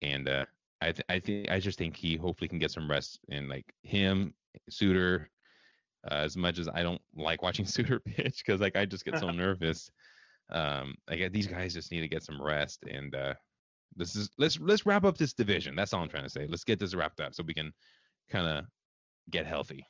and 0.00 0.28
uh, 0.28 0.46
I 0.80 0.92
th- 0.92 1.04
I 1.08 1.18
think 1.18 1.50
I 1.50 1.60
just 1.60 1.78
think 1.78 1.96
he 1.96 2.16
hopefully 2.16 2.48
can 2.48 2.58
get 2.58 2.70
some 2.70 2.90
rest. 2.90 3.20
And 3.30 3.48
like 3.48 3.66
him, 3.82 4.32
Suter, 4.70 5.28
uh, 6.10 6.14
as 6.14 6.36
much 6.36 6.58
as 6.58 6.68
I 6.68 6.82
don't 6.82 7.02
like 7.14 7.42
watching 7.42 7.64
Suter 7.66 8.00
pitch 8.00 8.42
because 8.44 8.60
like 8.60 8.76
I 8.76 8.86
just 8.86 9.04
get 9.04 9.18
so 9.18 9.30
nervous. 9.30 9.90
Um, 10.50 10.94
like 11.08 11.30
these 11.32 11.46
guys 11.46 11.74
just 11.74 11.92
need 11.92 12.00
to 12.00 12.08
get 12.08 12.24
some 12.24 12.40
rest, 12.40 12.84
and 12.90 13.14
uh, 13.14 13.34
this 13.96 14.16
is 14.16 14.30
let's 14.38 14.58
let's 14.60 14.86
wrap 14.86 15.04
up 15.04 15.18
this 15.18 15.34
division. 15.34 15.76
That's 15.76 15.92
all 15.92 16.02
I'm 16.02 16.08
trying 16.08 16.24
to 16.24 16.30
say. 16.30 16.46
Let's 16.48 16.64
get 16.64 16.78
this 16.78 16.94
wrapped 16.94 17.20
up 17.20 17.34
so 17.34 17.42
we 17.46 17.54
can 17.54 17.72
kind 18.30 18.46
of 18.46 18.64
get 19.30 19.46
healthy. 19.46 19.84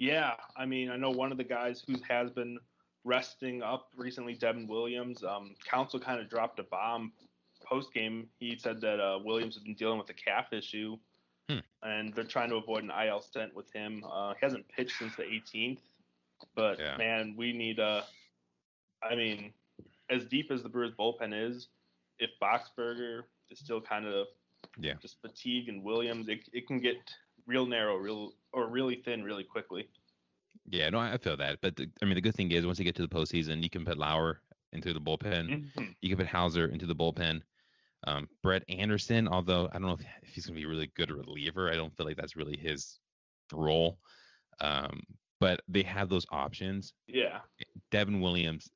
Yeah, 0.00 0.32
I 0.56 0.64
mean, 0.64 0.90
I 0.90 0.96
know 0.96 1.10
one 1.10 1.30
of 1.30 1.36
the 1.36 1.44
guys 1.44 1.84
who 1.86 1.94
has 2.08 2.30
been 2.30 2.58
resting 3.04 3.62
up 3.62 3.88
recently, 3.94 4.32
Devin 4.32 4.66
Williams. 4.66 5.22
Um, 5.22 5.54
Counsell 5.70 6.00
kind 6.00 6.18
of 6.18 6.30
dropped 6.30 6.58
a 6.58 6.62
bomb 6.62 7.12
post 7.62 7.92
game. 7.92 8.26
He 8.38 8.56
said 8.56 8.80
that 8.80 8.98
uh, 8.98 9.18
Williams 9.22 9.56
has 9.56 9.62
been 9.62 9.74
dealing 9.74 9.98
with 9.98 10.08
a 10.08 10.14
calf 10.14 10.54
issue, 10.54 10.96
Hmm. 11.50 11.58
and 11.82 12.14
they're 12.14 12.24
trying 12.24 12.48
to 12.48 12.56
avoid 12.56 12.82
an 12.82 12.90
IL 12.90 13.20
stint 13.20 13.54
with 13.54 13.70
him. 13.74 14.02
Uh, 14.10 14.32
he 14.32 14.38
hasn't 14.40 14.66
pitched 14.68 14.96
since 14.98 15.14
the 15.16 15.24
18th, 15.24 15.80
but 16.54 16.78
Yeah. 16.78 16.96
man, 16.96 17.34
we 17.36 17.52
need 17.52 17.78
a. 17.78 18.06
I 19.02 19.14
mean, 19.14 19.52
as 20.08 20.24
deep 20.24 20.50
as 20.50 20.62
the 20.62 20.68
Brewers 20.70 20.92
bullpen 20.98 21.32
is, 21.34 21.68
if 22.18 22.30
Boxberger 22.40 23.24
is 23.50 23.58
still 23.58 23.82
kind 23.82 24.06
of 24.06 24.28
Yeah. 24.78 24.94
just 24.94 25.20
fatigue 25.20 25.68
and 25.68 25.84
Williams, 25.84 26.28
it, 26.28 26.48
it 26.54 26.66
can 26.66 26.80
get 26.80 26.96
real 27.46 27.66
narrow, 27.66 27.96
real 27.96 28.32
or 28.52 28.68
really 28.68 28.96
thin 29.04 29.22
really 29.22 29.44
quickly. 29.44 29.88
Yeah, 30.66 30.88
no, 30.90 30.98
I 30.98 31.14
I 31.14 31.18
feel 31.18 31.36
that. 31.36 31.60
But 31.60 31.76
the, 31.76 31.90
I 32.02 32.04
mean, 32.04 32.14
the 32.14 32.20
good 32.20 32.34
thing 32.34 32.50
is 32.52 32.66
once 32.66 32.78
you 32.78 32.84
get 32.84 32.94
to 32.96 33.02
the 33.02 33.08
postseason, 33.08 33.62
you 33.62 33.70
can 33.70 33.84
put 33.84 33.98
Lauer 33.98 34.40
into 34.72 34.92
the 34.92 35.00
bullpen. 35.00 35.72
Mhm. 35.74 35.94
You 36.00 36.08
can 36.10 36.18
put 36.18 36.26
Houser 36.26 36.66
into 36.66 36.86
the 36.86 36.94
bullpen. 36.94 37.42
Um, 38.06 38.28
Brett 38.42 38.62
Anderson, 38.68 39.28
although 39.28 39.68
I 39.68 39.72
don't 39.74 39.82
know 39.82 39.92
if, 39.92 40.00
if 40.22 40.28
he's 40.30 40.46
going 40.46 40.54
to 40.54 40.60
be 40.60 40.64
a 40.66 40.68
really 40.70 40.90
good 40.96 41.10
reliever, 41.10 41.70
I 41.70 41.76
don't 41.76 41.94
feel 41.96 42.06
like 42.06 42.16
that's 42.16 42.36
really 42.36 42.56
his 42.56 42.98
role. 43.52 43.98
Um, 44.60 45.02
but 45.38 45.60
they 45.68 45.82
have 45.82 46.08
those 46.08 46.26
options. 46.30 46.94
Yeah. 47.06 47.40
Devin 47.90 48.20
Williams, 48.20 48.70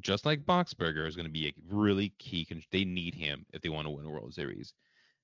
just 0.00 0.26
like 0.26 0.44
Boxberger, 0.44 1.06
is 1.06 1.16
going 1.16 1.26
to 1.26 1.32
be 1.32 1.48
a 1.48 1.54
really 1.74 2.10
key. 2.18 2.44
Con- 2.44 2.62
they 2.72 2.84
need 2.84 3.14
him 3.14 3.46
if 3.52 3.62
they 3.62 3.68
want 3.68 3.86
to 3.86 3.90
win 3.90 4.04
a 4.06 4.10
World 4.10 4.34
Series. 4.34 4.74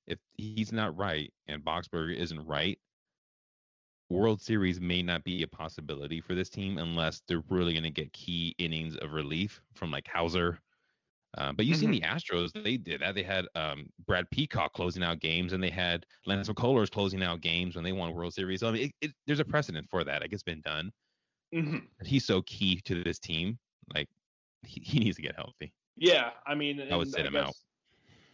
If 0.07 0.19
he's 0.35 0.73
not 0.73 0.97
right 0.97 1.33
and 1.49 1.65
Boxberger 1.65 2.15
isn't 2.17 2.47
right, 2.47 2.79
World 4.09 4.41
Series 4.41 4.81
may 4.81 5.03
not 5.03 5.25
be 5.25 5.43
a 5.43 5.49
possibility 5.49 6.21
for 6.21 6.35
this 6.35 6.49
team 6.49 6.79
unless 6.79 7.23
they're 7.27 7.43
really 7.49 7.73
going 7.73 7.83
to 7.85 7.91
get 7.91 8.13
key 8.13 8.55
innings 8.59 8.97
of 8.99 9.13
relief 9.13 9.61
from 9.75 9.91
like 9.91 10.07
Houser. 10.07 10.61
Uh, 11.37 11.53
but 11.53 11.67
you've 11.67 11.77
seen 11.77 11.91
the 11.91 12.01
Astros; 12.01 12.53
they 12.65 12.77
did 12.79 13.01
that. 13.03 13.15
They 13.15 13.23
had 13.23 13.47
um, 13.55 13.91
Brad 14.07 14.31
Peacock 14.31 14.73
closing 14.73 15.03
out 15.03 15.21
games, 15.21 15.53
and 15.53 15.63
they 15.63 15.71
had 15.71 16.07
Lance 16.25 16.49
McCullers 16.49 16.91
closing 16.91 17.23
out 17.23 17.41
games 17.43 17.75
when 17.75 17.85
they 17.85 17.93
won 17.93 18.15
World 18.15 18.33
Series. 18.33 18.61
So 18.61 18.69
I 18.69 18.73
mean, 18.73 18.85
it, 18.85 19.09
it, 19.09 19.13
there's 19.27 19.41
a 19.41 19.45
precedent 19.45 19.89
for 19.91 20.03
that. 20.05 20.23
Like 20.23 20.33
it's 20.33 20.43
been 20.43 20.63
done 20.63 20.93
Mhm. 21.53 21.89
he's 22.05 22.25
so 22.27 22.43
key 22.43 22.81
to 22.83 23.03
this 23.03 23.19
team. 23.19 23.59
Like 23.95 24.09
he, 24.65 24.81
he 24.81 24.99
needs 24.99 25.17
to 25.17 25.23
get 25.23 25.37
healthy. 25.37 25.73
Yeah. 25.97 26.33
I 26.47 26.55
mean, 26.55 26.81
I 26.81 26.97
would 26.97 27.11
sit 27.11 27.27
him 27.27 27.37
out. 27.37 27.55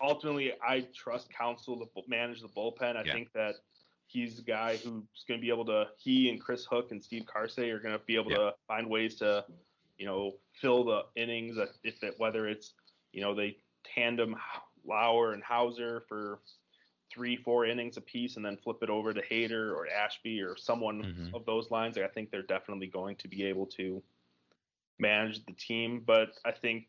Ultimately, 0.00 0.52
I 0.60 0.82
trust 0.94 1.30
Counsell 1.30 1.78
to 1.78 2.02
manage 2.08 2.40
the 2.40 2.48
bullpen. 2.48 2.96
I 2.96 3.04
Yeah. 3.04 3.12
think 3.12 3.32
that 3.32 3.56
he's 4.12 4.36
the 4.36 4.42
guy 4.42 4.76
who's 4.76 5.24
going 5.26 5.40
to 5.40 5.42
be 5.42 5.48
able 5.48 5.64
to. 5.66 5.88
He 5.98 6.28
and 6.28 6.40
Chris 6.40 6.64
Hook 6.66 6.90
and 6.90 7.02
Steve 7.02 7.24
Karsay 7.24 7.70
are 7.72 7.78
going 7.78 7.98
to 7.98 8.04
be 8.04 8.16
able 8.16 8.30
Yeah. 8.30 8.36
to 8.38 8.54
find 8.68 8.88
ways 8.88 9.16
to, 9.16 9.44
you 9.98 10.06
know, 10.06 10.34
fill 10.60 10.84
the 10.84 11.06
innings. 11.16 11.56
If 11.82 12.02
it 12.02 12.14
whether 12.18 12.46
it's 12.48 12.74
you 13.12 13.20
know 13.22 13.34
they 13.34 13.56
tandem 13.84 14.36
Lauer 14.84 15.32
and 15.32 15.42
Houser 15.42 16.04
for 16.08 16.40
three, 17.12 17.36
four 17.36 17.66
innings 17.66 17.96
apiece, 17.98 18.36
and 18.36 18.44
then 18.44 18.56
flip 18.56 18.78
it 18.82 18.88
over 18.90 19.12
to 19.12 19.20
Hader 19.22 19.74
or 19.74 19.86
Ashby 19.88 20.40
or 20.40 20.56
someone 20.56 21.02
Mhm. 21.02 21.34
of 21.34 21.44
those 21.44 21.70
lines. 21.70 21.98
I 21.98 22.08
think 22.08 22.30
they're 22.30 22.42
definitely 22.42 22.86
going 22.86 23.16
to 23.16 23.28
be 23.28 23.44
able 23.44 23.66
to 23.78 24.02
manage 24.98 25.44
the 25.44 25.52
team. 25.52 26.00
But 26.00 26.38
I 26.44 26.52
think 26.52 26.86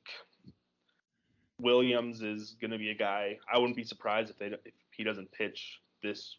Williams 1.60 2.22
is 2.22 2.56
going 2.60 2.72
to 2.72 2.78
be 2.78 2.90
a 2.90 2.96
guy. 2.96 3.38
I 3.52 3.58
wouldn't 3.58 3.76
be 3.76 3.84
surprised 3.84 4.30
if 4.32 4.38
they 4.38 4.48
if 4.48 4.74
he 4.92 5.04
doesn't 5.04 5.32
pitch 5.32 5.82
this 6.02 6.38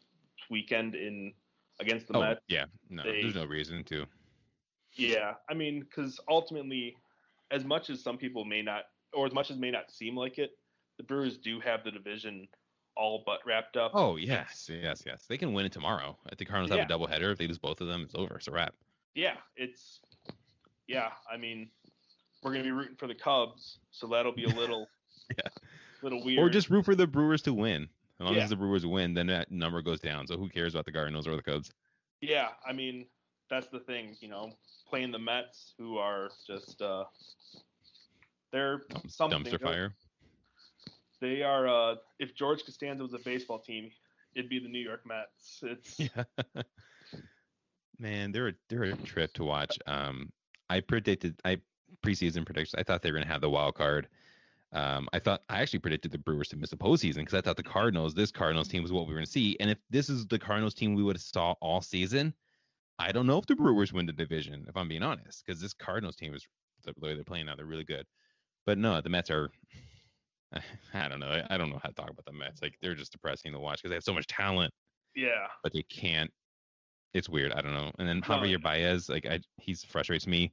weekend 0.50 0.94
in 0.94 1.32
against 1.80 2.06
the 2.08 2.16
Oh 2.16 2.20
Mets. 2.20 2.40
yeah, 2.48 2.66
no, 2.90 3.02
they- 3.02 3.22
there's 3.22 3.34
no 3.34 3.44
reason 3.46 3.82
to. 3.84 4.06
Yeah, 4.96 5.34
I 5.50 5.54
mean, 5.54 5.80
because 5.80 6.20
ultimately, 6.28 6.94
as 7.50 7.64
much 7.64 7.90
as 7.90 8.02
some 8.02 8.16
people 8.16 8.44
may 8.44 8.62
not, 8.62 8.84
or 9.12 9.26
as 9.26 9.32
much 9.32 9.50
as 9.50 9.58
may 9.58 9.70
not 9.72 9.90
seem 9.90 10.16
like 10.16 10.38
it, 10.38 10.50
the 10.98 11.02
Brewers 11.04 11.36
do 11.38 11.58
have 11.60 11.82
the 11.82 11.90
division 11.90 12.46
all 12.96 13.24
but 13.26 13.40
wrapped 13.44 13.76
up. 13.76 13.90
Oh 13.94 14.14
yes, 14.16 14.70
yes, 14.72 15.02
yes. 15.04 15.26
They 15.28 15.36
can 15.36 15.52
win 15.52 15.66
it 15.66 15.72
tomorrow. 15.72 16.16
I 16.30 16.36
think 16.36 16.48
Cardinals 16.48 16.70
Yeah. 16.70 16.82
have 16.82 16.90
a 16.90 16.92
doubleheader. 16.94 17.32
If 17.32 17.38
they 17.38 17.48
lose 17.48 17.58
both 17.58 17.80
of 17.80 17.88
them, 17.88 18.02
it's 18.02 18.14
over. 18.14 18.36
It's 18.36 18.46
a 18.46 18.52
wrap. 18.52 18.74
Yeah, 19.16 19.36
it's 19.56 20.00
yeah. 20.86 21.10
I 21.28 21.36
mean, 21.36 21.70
we're 22.44 22.52
gonna 22.52 22.62
be 22.62 22.70
rooting 22.70 22.94
for 22.96 23.08
the 23.08 23.14
Cubs, 23.16 23.80
so 23.90 24.06
that'll 24.06 24.30
be 24.32 24.44
a 24.44 24.48
little, 24.48 24.86
Yeah. 25.36 25.48
little 26.02 26.24
weird. 26.24 26.38
Or 26.38 26.48
just 26.48 26.70
root 26.70 26.84
for 26.84 26.94
the 26.94 27.06
Brewers 27.08 27.42
to 27.42 27.52
win. 27.54 27.88
As 28.20 28.24
long 28.24 28.34
Yeah. 28.36 28.44
as 28.44 28.50
the 28.50 28.56
Brewers 28.56 28.86
win, 28.86 29.12
then 29.14 29.26
that 29.28 29.50
number 29.50 29.82
goes 29.82 30.00
down. 30.00 30.26
So 30.26 30.36
who 30.36 30.48
cares 30.48 30.74
about 30.74 30.84
the 30.84 30.92
Cardinals 30.92 31.26
or 31.26 31.36
the 31.36 31.42
Cubs? 31.42 31.72
yeah. 32.20 32.50
I 32.66 32.72
mean, 32.72 33.06
that's 33.50 33.66
the 33.68 33.80
thing, 33.80 34.16
you 34.20 34.28
know, 34.28 34.52
playing 34.88 35.10
the 35.12 35.18
Mets, 35.18 35.74
who 35.78 35.98
are 35.98 36.30
just 36.46 36.80
uh, 36.80 37.04
they're 38.52 38.78
Dump- 38.88 39.10
something. 39.10 39.44
Dumpster 39.44 39.60
fire. 39.60 39.94
They 41.20 41.42
are. 41.42 41.68
Uh, 41.68 41.96
if 42.18 42.34
George 42.34 42.64
Costanza 42.64 43.02
was 43.02 43.14
a 43.14 43.18
baseball 43.18 43.58
team, 43.58 43.90
it'd 44.34 44.48
be 44.50 44.58
the 44.58 44.68
New 44.68 44.78
York 44.80 45.02
Mets. 45.06 45.60
It's 45.62 45.98
Yeah. 46.16 46.24
Man, 47.98 48.32
they're 48.32 48.48
a, 48.48 48.52
they're 48.68 48.82
a 48.84 48.96
trip 48.96 49.32
to 49.34 49.44
watch. 49.44 49.78
Um, 49.86 50.32
I 50.68 50.80
predicted 50.80 51.36
I 51.44 51.58
preseason 52.04 52.44
predictions. 52.44 52.74
I 52.76 52.82
thought 52.82 53.02
they 53.02 53.12
were 53.12 53.18
gonna 53.18 53.30
have 53.30 53.40
the 53.40 53.50
wild 53.50 53.74
card. 53.76 54.08
Um, 54.74 55.08
I 55.12 55.18
thought 55.20 55.42
I 55.48 55.62
actually 55.62 55.78
predicted 55.78 56.10
the 56.10 56.18
Brewers 56.18 56.48
to 56.48 56.56
miss 56.56 56.70
the 56.70 56.76
postseason 56.76 57.18
because 57.18 57.34
I 57.34 57.40
thought 57.40 57.56
the 57.56 57.62
Cardinals, 57.62 58.14
this 58.14 58.30
Cardinals 58.30 58.68
team, 58.68 58.82
was 58.82 58.92
what 58.92 59.06
we 59.06 59.14
were 59.14 59.20
gonna 59.20 59.26
see. 59.26 59.56
And 59.60 59.70
if 59.70 59.78
this 59.88 60.10
is 60.10 60.26
the 60.26 60.38
Cardinals 60.38 60.74
team 60.74 60.94
we 60.94 61.02
would 61.02 61.16
have 61.16 61.22
saw 61.22 61.54
all 61.60 61.80
season, 61.80 62.34
I 62.98 63.12
don't 63.12 63.26
know 63.26 63.38
if 63.38 63.46
the 63.46 63.56
Brewers 63.56 63.92
win 63.92 64.06
the 64.06 64.12
division. 64.12 64.66
If 64.68 64.76
I'm 64.76 64.88
being 64.88 65.02
honest, 65.02 65.44
because 65.46 65.60
this 65.60 65.74
Cardinals 65.74 66.16
team 66.16 66.34
is 66.34 66.46
the 66.84 66.92
way 66.98 67.14
they're 67.14 67.24
playing 67.24 67.46
now, 67.46 67.54
they're 67.54 67.66
really 67.66 67.84
good. 67.84 68.04
But 68.66 68.78
no, 68.78 69.00
the 69.00 69.08
Mets 69.08 69.30
are. 69.30 69.50
I 70.94 71.08
don't 71.08 71.20
know. 71.20 71.42
I, 71.50 71.56
don't 71.56 71.70
know 71.70 71.80
how 71.82 71.88
to 71.88 71.94
talk 71.94 72.10
about 72.10 72.24
the 72.24 72.32
Mets. 72.32 72.62
Like 72.62 72.74
they're 72.80 72.94
just 72.94 73.10
depressing 73.12 73.52
to 73.52 73.58
watch 73.58 73.78
because 73.78 73.90
they 73.90 73.96
have 73.96 74.04
so 74.04 74.14
much 74.14 74.28
talent 74.28 74.72
yeah. 75.14 75.46
but 75.62 75.72
they 75.72 75.82
can't. 75.82 76.30
It's 77.12 77.28
weird. 77.28 77.52
I 77.52 77.60
don't 77.60 77.74
know. 77.74 77.92
And 77.98 78.08
then 78.08 78.20
Javier 78.20 78.60
Baez, 78.60 79.08
like 79.08 79.26
I, 79.26 79.40
he's 79.56 79.84
frustrates 79.84 80.26
me. 80.26 80.52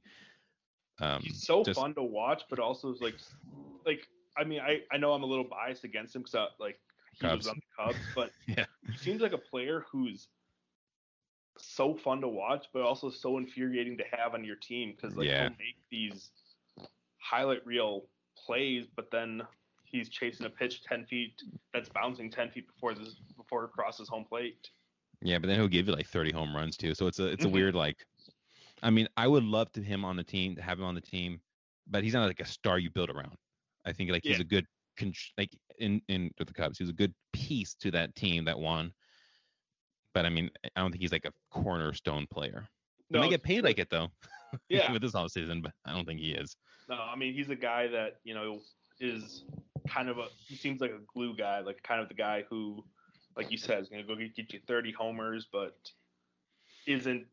Um, 1.00 1.22
He's 1.22 1.42
so 1.44 1.62
just- 1.64 1.78
fun 1.80 1.94
to 1.94 2.02
watch, 2.02 2.42
but 2.50 2.58
also 2.58 2.94
like, 3.00 3.16
like 3.86 4.06
I 4.36 4.44
mean, 4.44 4.60
I 4.60 4.82
I 4.90 4.96
know 4.98 5.12
I'm 5.12 5.22
a 5.22 5.26
little 5.26 5.44
biased 5.44 5.84
against 5.84 6.14
him 6.16 6.22
because 6.22 6.50
like 6.58 6.78
he 7.12 7.20
Cubs. 7.20 7.38
was 7.38 7.48
on 7.48 7.56
the 7.56 7.84
Cubs, 7.84 7.98
but 8.14 8.30
Yeah. 8.46 8.64
he 8.90 8.96
seems 8.98 9.20
like 9.22 9.32
a 9.32 9.38
player 9.38 9.84
who's 9.90 10.28
so 11.58 11.94
fun 11.94 12.20
to 12.22 12.28
watch, 12.28 12.66
but 12.72 12.82
also 12.82 13.10
so 13.10 13.36
infuriating 13.38 13.96
to 13.98 14.04
have 14.16 14.34
on 14.34 14.44
your 14.44 14.56
team 14.56 14.92
because 14.96 15.16
like 15.16 15.28
Yeah. 15.28 15.42
he'll 15.48 15.50
make 15.58 15.76
these 15.90 16.30
highlight 17.18 17.64
reel 17.66 18.06
plays, 18.36 18.86
but 18.96 19.10
then 19.10 19.42
he's 19.84 20.08
chasing 20.08 20.46
a 20.46 20.50
pitch 20.50 20.82
ten 20.82 21.04
feet 21.06 21.42
that's 21.72 21.88
bouncing 21.90 22.30
ten 22.30 22.50
feet 22.50 22.66
before 22.66 22.94
this 22.94 23.16
before 23.36 23.64
it 23.64 23.70
crosses 23.72 24.08
home 24.08 24.24
plate. 24.24 24.70
yeah, 25.24 25.38
but 25.38 25.46
then 25.46 25.56
he'll 25.58 25.68
give 25.68 25.86
you 25.86 25.92
like 25.94 26.06
30 26.08 26.32
home 26.32 26.54
runs 26.56 26.76
too. 26.76 26.94
So 26.94 27.06
it's 27.06 27.18
a 27.20 27.26
it's 27.26 27.44
a 27.44 27.48
Mhm. 27.48 27.52
weird 27.52 27.74
like. 27.74 28.06
I 28.82 28.90
mean, 28.90 29.08
I 29.16 29.26
would 29.28 29.44
love 29.44 29.70
to 29.72 29.82
him 29.82 30.04
on 30.04 30.16
the 30.16 30.24
team 30.24 30.56
to 30.56 30.62
have 30.62 30.78
him 30.78 30.84
on 30.84 30.94
the 30.94 31.00
team, 31.00 31.40
but 31.86 32.02
he's 32.02 32.14
not 32.14 32.26
like 32.26 32.40
a 32.40 32.44
star 32.44 32.78
you 32.78 32.90
build 32.90 33.10
around. 33.10 33.36
I 33.84 33.92
think 33.92 34.10
like 34.10 34.22
he's 34.24 34.40
a 34.40 34.44
good 34.44 34.66
like 35.38 35.50
in 35.78 36.00
in 36.08 36.30
with 36.38 36.48
the 36.48 36.54
Cubs, 36.54 36.78
he's 36.78 36.88
a 36.88 36.94
good 36.94 37.14
piece 37.32 37.74
to 37.80 37.90
that 37.92 38.14
team 38.14 38.44
that 38.44 38.58
won. 38.58 38.92
But 40.14 40.26
I 40.26 40.30
mean, 40.30 40.50
I 40.76 40.80
don't 40.80 40.90
think 40.90 41.02
he's 41.02 41.12
like 41.12 41.24
a 41.24 41.32
cornerstone 41.50 42.26
player. 42.30 42.68
He 43.08 43.18
might 43.18 43.30
get 43.30 43.42
paid 43.42 43.64
like 43.64 43.78
it 43.78 43.88
though. 43.90 44.08
Yeah. 44.68 44.92
with 44.92 45.00
this 45.00 45.12
offseason, 45.12 45.62
but 45.62 45.72
I 45.86 45.92
don't 45.94 46.04
think 46.04 46.20
he 46.20 46.32
is. 46.32 46.58
No, 46.86 46.96
I 46.96 47.16
mean 47.16 47.32
he's 47.32 47.48
a 47.48 47.56
guy 47.56 47.86
that 47.86 48.18
you 48.22 48.34
know 48.34 48.60
is 49.00 49.44
kind 49.88 50.10
of 50.10 50.18
a. 50.18 50.26
He 50.46 50.56
seems 50.56 50.82
like 50.82 50.90
a 50.90 51.00
glue 51.14 51.34
guy, 51.34 51.60
like 51.60 51.82
kind 51.82 52.02
of 52.02 52.08
the 52.08 52.14
guy 52.14 52.44
who, 52.50 52.84
like 53.34 53.50
you 53.50 53.56
said, 53.56 53.80
is 53.80 53.88
gonna 53.88 54.02
go 54.02 54.14
get, 54.14 54.36
get 54.36 54.52
you 54.52 54.60
30 54.66 54.92
homers, 54.92 55.46
but 55.50 55.74
isn't 56.86 57.24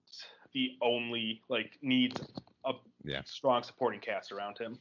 the 0.53 0.77
only 0.81 1.41
like 1.49 1.77
needs 1.81 2.19
a 2.65 2.73
Yeah. 3.03 3.23
strong 3.23 3.63
supporting 3.63 3.99
cast 3.99 4.31
around 4.31 4.57
him. 4.57 4.79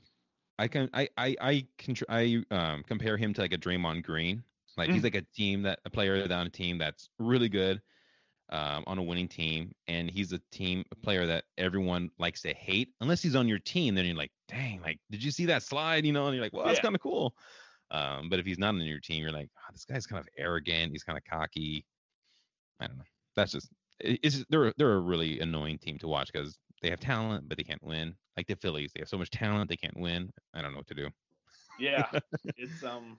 I 0.58 0.68
can 0.68 0.90
I 0.92 1.08
I 1.16 1.36
I 1.40 1.68
can 1.78 1.94
I 2.08 2.42
um 2.50 2.82
compare 2.84 3.16
him 3.16 3.32
to 3.34 3.40
like 3.40 3.52
a 3.52 3.58
Draymond 3.58 4.02
Green. 4.04 4.44
Like 4.76 4.90
he's 4.90 5.00
Mm. 5.00 5.04
like 5.04 5.14
a 5.14 5.22
team 5.22 5.62
that 5.62 5.80
a 5.84 5.90
player 5.90 6.26
that 6.26 6.32
on 6.32 6.46
a 6.46 6.50
team 6.50 6.78
that's 6.78 7.10
really 7.18 7.48
good, 7.48 7.82
um, 8.50 8.84
on 8.86 8.98
a 8.98 9.02
winning 9.02 9.28
team, 9.28 9.72
and 9.88 10.10
he's 10.10 10.32
a 10.32 10.38
team 10.52 10.84
a 10.92 10.96
player 10.96 11.26
that 11.26 11.44
everyone 11.58 12.10
likes 12.18 12.42
to 12.42 12.54
hate 12.54 12.94
unless 13.00 13.22
he's 13.22 13.36
on 13.36 13.48
your 13.48 13.58
team. 13.58 13.94
Then 13.94 14.06
you're 14.06 14.16
like, 14.16 14.32
dang, 14.48 14.80
like 14.82 15.00
did 15.10 15.22
you 15.22 15.30
see 15.30 15.46
that 15.46 15.62
slide? 15.62 16.04
You 16.06 16.12
know, 16.12 16.26
and 16.26 16.34
you're 16.34 16.44
like, 16.44 16.52
well, 16.52 16.66
that's 16.66 16.78
Yeah. 16.78 16.82
kind 16.82 16.94
of 16.94 17.00
cool. 17.02 17.36
Um, 17.90 18.28
but 18.28 18.38
if 18.38 18.46
he's 18.46 18.58
not 18.58 18.74
on 18.74 18.80
your 18.82 19.00
team, 19.00 19.22
you're 19.22 19.32
like, 19.32 19.50
oh, 19.56 19.72
this 19.72 19.84
guy's 19.84 20.06
kind 20.06 20.20
of 20.20 20.28
arrogant. 20.36 20.92
He's 20.92 21.04
kind 21.04 21.18
of 21.18 21.24
cocky. 21.24 21.86
I 22.80 22.86
don't 22.88 22.98
know. 22.98 23.04
That's 23.36 23.52
just 23.52 23.70
it's 24.00 24.36
just- 24.36 24.50
they're 24.50 24.72
they're 24.76 24.94
a 24.94 25.00
really 25.00 25.40
annoying 25.40 25.78
team 25.78 25.98
to 25.98 26.08
watch 26.08 26.30
because 26.32 26.58
they 26.82 26.90
have 26.90 27.00
talent 27.00 27.48
but 27.48 27.56
they 27.58 27.64
can't 27.64 27.82
win. 27.82 28.14
Like 28.36 28.46
the 28.46 28.56
Phillies, 28.56 28.92
they 28.94 29.00
have 29.00 29.08
so 29.08 29.18
much 29.18 29.30
talent 29.30 29.68
they 29.68 29.76
can't 29.76 29.96
win. 29.98 30.32
I 30.54 30.62
don't 30.62 30.72
know 30.72 30.78
what 30.78 30.86
to 30.88 30.94
do. 30.94 31.08
Yeah, 31.78 32.06
it's 32.56 32.82
um, 32.84 33.16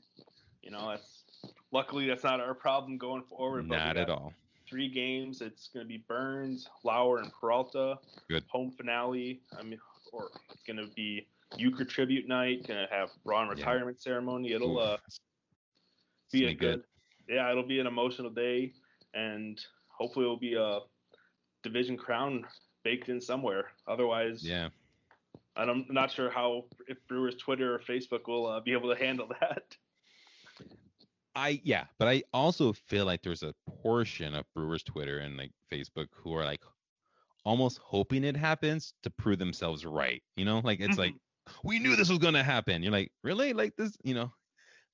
you 0.61 0.71
know, 0.71 0.89
that's 0.89 1.23
luckily 1.71 2.07
that's 2.07 2.23
not 2.23 2.39
our 2.39 2.53
problem 2.53 2.97
going 2.97 3.23
forward. 3.23 3.67
but 3.67 3.77
Not 3.77 3.97
at 3.97 4.09
all. 4.09 4.33
Three 4.69 4.87
games. 4.89 5.41
It's 5.41 5.69
gonna 5.73 5.85
be 5.85 5.97
Burnes, 6.07 6.67
Lauer, 6.83 7.19
and 7.19 7.31
Peralta. 7.33 7.97
Good. 8.29 8.43
Home 8.49 8.71
finale. 8.71 9.41
I 9.57 9.63
mean, 9.63 9.79
or 10.13 10.29
it's 10.51 10.63
gonna 10.63 10.87
be 10.95 11.27
Uecker 11.57 11.87
tribute 11.87 12.27
night. 12.27 12.67
Gonna 12.67 12.87
have 12.91 13.09
Ron 13.25 13.47
Yeah. 13.47 13.53
retirement 13.53 13.99
ceremony. 14.01 14.51
It'll 14.53 14.79
uh 14.79 14.97
be 16.31 16.45
a 16.45 16.53
good. 16.53 16.83
Yeah, 17.27 17.49
it'll 17.51 17.63
be 17.67 17.79
an 17.79 17.87
emotional 17.87 18.29
day, 18.29 18.73
and 19.13 19.59
hopefully 19.99 20.25
it'll 20.25 20.37
be 20.37 20.55
a 20.55 20.79
division 21.63 21.97
crown 21.97 22.45
baked 22.83 23.09
in 23.09 23.19
somewhere. 23.21 23.65
Otherwise, 23.87 24.43
Yeah, 24.43 24.69
And 25.55 25.69
I'm 25.69 25.85
not 25.89 26.11
sure 26.11 26.29
how 26.29 26.65
if 26.87 26.97
Brewers 27.07 27.35
Twitter 27.35 27.75
or 27.75 27.79
Facebook 27.79 28.27
will 28.27 28.47
uh, 28.47 28.59
be 28.61 28.71
able 28.71 28.93
to 28.93 28.99
handle 28.99 29.27
that. 29.41 29.63
I 31.35 31.61
yeah, 31.63 31.85
but 31.99 32.07
I 32.07 32.23
also 32.33 32.73
feel 32.73 33.05
like 33.05 33.21
there's 33.21 33.43
a 33.43 33.53
portion 33.83 34.33
of 34.33 34.45
Brewers 34.55 34.83
Twitter 34.83 35.19
and 35.19 35.37
like 35.37 35.51
Facebook 35.71 36.07
who 36.11 36.33
are 36.33 36.43
like 36.43 36.61
almost 37.45 37.79
hoping 37.83 38.23
it 38.23 38.35
happens 38.35 38.93
to 39.03 39.09
prove 39.11 39.39
themselves 39.39 39.85
right. 39.85 40.21
You 40.35 40.45
know, 40.45 40.61
like 40.63 40.79
it's 40.79 40.97
like 40.97 41.13
we 41.63 41.79
knew 41.79 41.95
this 41.95 42.09
was 42.09 42.17
gonna 42.17 42.43
happen. 42.43 42.81
You're 42.81 42.91
like, 42.91 43.11
really? 43.23 43.53
Like 43.53 43.75
this? 43.75 43.95
You 44.03 44.15
know, 44.15 44.31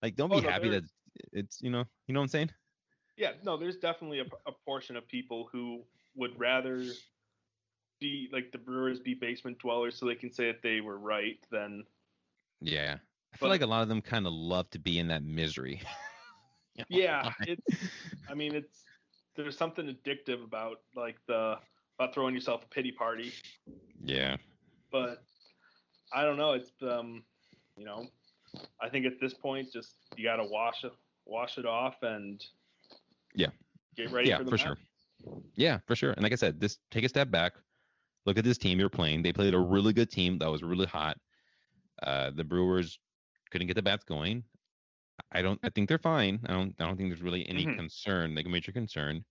like 0.02 0.16
don't 0.16 0.30
be 0.30 0.38
Oh, 0.38 0.40
no, 0.42 0.50
happy 0.50 0.70
that 0.70 0.84
it's 1.32 1.62
you 1.62 1.70
know 1.70 1.86
you 2.08 2.14
know 2.14 2.20
what 2.20 2.26
I'm 2.26 2.30
saying? 2.30 2.52
Yeah, 3.18 3.32
no, 3.44 3.58
there's 3.58 3.78
definitely 3.78 4.20
a, 4.20 4.26
a 4.48 4.52
portion 4.66 4.96
of 4.98 5.08
people 5.08 5.48
who 5.52 5.84
would 6.16 6.38
rather 6.40 6.84
be 8.00 8.28
like 8.32 8.52
the 8.52 8.58
Brewers 8.58 9.00
be 9.00 9.14
basement 9.14 9.58
dwellers 9.60 9.98
so 9.98 10.06
they 10.06 10.16
can 10.16 10.32
say 10.32 10.48
that 10.48 10.62
they 10.62 10.82
were 10.82 10.98
right 11.00 11.38
than 11.52 11.84
Yeah, 12.62 12.98
I 13.34 13.38
feel 13.38 13.48
But- 13.48 13.54
like 13.54 13.62
a 13.62 13.68
lot 13.68 13.84
of 13.84 13.88
them 13.90 14.02
kind 14.02 14.28
of 14.28 14.34
love 14.34 14.70
to 14.72 14.80
be 14.80 15.00
in 15.00 15.08
that 15.08 15.24
misery. 15.24 15.82
Yeah, 16.90 17.32
it's 17.48 17.62
I 18.30 18.34
mean 18.34 18.54
it's 18.54 18.84
there's 19.38 19.58
something 19.58 19.88
addictive 19.88 20.44
about 20.44 20.82
like 20.94 21.16
the 21.26 21.56
about 21.98 22.14
throwing 22.14 22.36
yourself 22.36 22.66
a 22.66 22.68
pity 22.68 22.92
party, 22.92 23.32
yeah, 24.04 24.36
but 24.92 25.24
I 26.14 26.24
don't 26.24 26.36
know, 26.36 26.52
it's 26.52 26.74
um 26.82 27.24
you 27.78 27.86
know, 27.86 28.08
I 28.82 28.90
think 28.90 29.06
at 29.06 29.22
this 29.22 29.34
point 29.34 29.72
just 29.72 29.96
you 30.18 30.26
got 30.26 30.36
to 30.36 30.44
wash 30.44 30.84
it 30.84 30.92
wash 31.26 31.58
it 31.58 31.66
off 31.66 31.96
and 32.04 32.44
Yeah. 33.36 33.50
Get 33.96 34.12
ready 34.12 34.30
yeah, 34.30 34.38
for 34.38 34.44
the 34.44 34.52
for 34.52 34.58
sure. 34.58 34.78
Yeah, 35.56 35.80
for 35.88 35.96
sure. 35.96 36.12
And 36.12 36.24
like 36.24 36.34
I 36.34 36.36
said, 36.36 36.60
this 36.60 36.78
take 36.92 37.04
a 37.04 37.10
step 37.10 37.32
back, 37.32 37.54
look 38.26 38.38
at 38.38 38.44
this 38.44 38.58
team 38.58 38.80
you're 38.80 38.90
playing. 38.90 39.22
They 39.22 39.34
played 39.34 39.54
a 39.54 39.60
really 39.60 39.94
good 39.94 40.10
team 40.10 40.38
that 40.40 40.52
was 40.52 40.64
really 40.64 40.86
hot. 40.86 41.18
Uh, 42.04 42.32
the 42.32 42.44
Brewers 42.44 43.00
couldn't 43.52 43.68
get 43.68 43.76
the 43.76 43.82
bats 43.82 44.04
going. 44.04 44.44
I 45.32 45.42
don't. 45.42 45.60
I 45.64 45.70
think 45.70 45.88
they're 45.88 45.98
fine. 45.98 46.42
I 46.46 46.54
don't. 46.54 46.76
I 46.80 46.86
don't 46.86 46.98
think 46.98 47.10
there's 47.10 47.22
really 47.22 47.48
any 47.48 47.66
Mhm. 47.66 47.78
concern, 47.78 48.36
like 48.36 48.46
a 48.46 48.50
major 48.50 48.74
concern. 48.74 49.24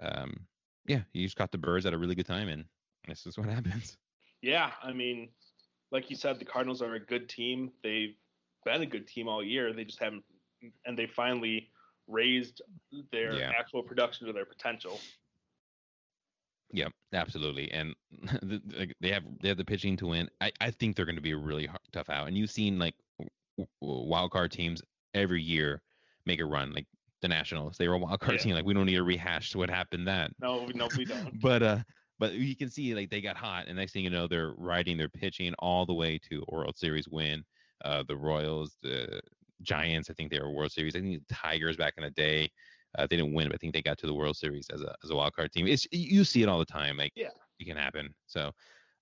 Um, 0.00 0.46
yeah, 0.86 1.02
you 1.12 1.24
just 1.24 1.36
caught 1.36 1.50
the 1.50 1.58
Birds 1.58 1.86
at 1.86 1.94
a 1.94 1.98
really 1.98 2.14
good 2.14 2.26
time, 2.26 2.48
and 2.48 2.66
this 3.06 3.26
is 3.26 3.38
what 3.38 3.48
happens. 3.48 3.96
Yeah, 4.42 4.72
I 4.82 4.92
mean, 4.92 5.30
like 5.90 6.10
you 6.10 6.16
said, 6.16 6.38
the 6.38 6.44
Cardinals 6.44 6.82
are 6.82 6.94
a 6.94 7.00
good 7.00 7.28
team. 7.28 7.72
They've 7.82 8.14
been 8.64 8.82
a 8.82 8.86
good 8.86 9.06
team 9.08 9.28
all 9.28 9.42
year. 9.42 9.72
They 9.72 9.84
just 9.84 9.98
haven't 9.98 10.24
and 10.84 10.98
they 10.98 11.06
finally 11.06 11.70
raised 12.08 12.62
their 13.12 13.34
Yeah. 13.34 13.52
actual 13.56 13.82
production 13.82 14.26
to 14.26 14.32
their 14.32 14.44
potential. 14.46 14.98
Yeah, 16.72 16.88
absolutely. 17.12 17.70
And 17.72 17.94
the- 18.42 18.62
the- 18.64 18.94
they 19.00 19.10
have 19.10 19.24
they 19.40 19.48
have 19.48 19.56
the 19.56 19.64
pitching 19.64 19.96
to 19.98 20.06
win. 20.08 20.28
I, 20.40 20.52
I 20.60 20.70
think 20.70 20.96
they're 20.96 21.04
going 21.06 21.16
to 21.16 21.22
be 21.22 21.32
a 21.32 21.36
really 21.36 21.66
hard, 21.66 21.80
tough 21.92 22.10
out. 22.10 22.28
And 22.28 22.36
you've 22.36 22.50
seen 22.50 22.78
like 22.78 22.94
wild 23.80 24.30
card 24.30 24.52
teams 24.52 24.82
every 25.14 25.42
year 25.42 25.82
make 26.26 26.40
a 26.40 26.44
run. 26.44 26.72
Like 26.72 26.86
the 27.22 27.28
Nationals, 27.28 27.76
they 27.78 27.88
were 27.88 27.94
a 27.94 27.98
wild 27.98 28.20
card 28.20 28.36
Yeah. 28.38 28.42
team. 28.42 28.54
Like 28.54 28.64
we 28.66 28.74
don't 28.74 28.86
need 28.86 28.96
to 28.96 29.02
rehash 29.02 29.54
what 29.56 29.70
happened 29.70 30.06
then. 30.06 30.32
No, 30.40 30.66
no, 30.74 30.88
we 30.96 31.04
don't. 31.04 31.40
But 31.40 31.62
uh, 31.62 31.78
but 32.18 32.32
you 32.32 32.54
can 32.56 32.68
see 32.68 32.94
like 32.94 33.10
they 33.10 33.20
got 33.20 33.36
hot, 33.36 33.66
and 33.68 33.76
next 33.76 33.92
thing 33.92 34.04
you 34.04 34.10
know, 34.10 34.26
they're 34.26 34.52
riding 34.58 34.98
their 34.98 35.08
pitching 35.08 35.54
all 35.60 35.86
the 35.86 35.94
way 35.94 36.18
to 36.30 36.44
World 36.48 36.76
Series 36.76 37.08
win. 37.08 37.44
Uh, 37.84 38.02
the 38.06 38.16
Royals, 38.16 38.76
the 38.82 39.20
Giants, 39.62 40.10
I 40.10 40.14
think 40.14 40.30
they 40.30 40.40
were 40.40 40.50
World 40.50 40.72
Series. 40.72 40.94
I 40.96 41.00
think 41.00 41.26
the 41.26 41.34
Tigers 41.34 41.76
back 41.76 41.94
in 41.96 42.04
the 42.04 42.10
day. 42.10 42.50
Uh, 42.96 43.06
they 43.06 43.16
didn't 43.16 43.34
win, 43.34 43.48
but 43.48 43.54
I 43.54 43.58
think 43.58 43.74
they 43.74 43.82
got 43.82 43.98
to 43.98 44.06
the 44.06 44.14
World 44.14 44.36
Series 44.36 44.68
as 44.70 44.80
a 44.82 44.94
as 45.04 45.10
a 45.10 45.14
wild 45.16 45.34
card 45.34 45.52
team. 45.52 45.66
It's 45.66 45.86
you 45.92 46.24
see 46.24 46.42
it 46.42 46.48
all 46.48 46.58
the 46.58 46.64
time. 46.64 46.96
Like 46.96 47.12
Yeah. 47.14 47.30
it 47.58 47.64
can 47.66 47.76
happen. 47.76 48.14
So 48.26 48.52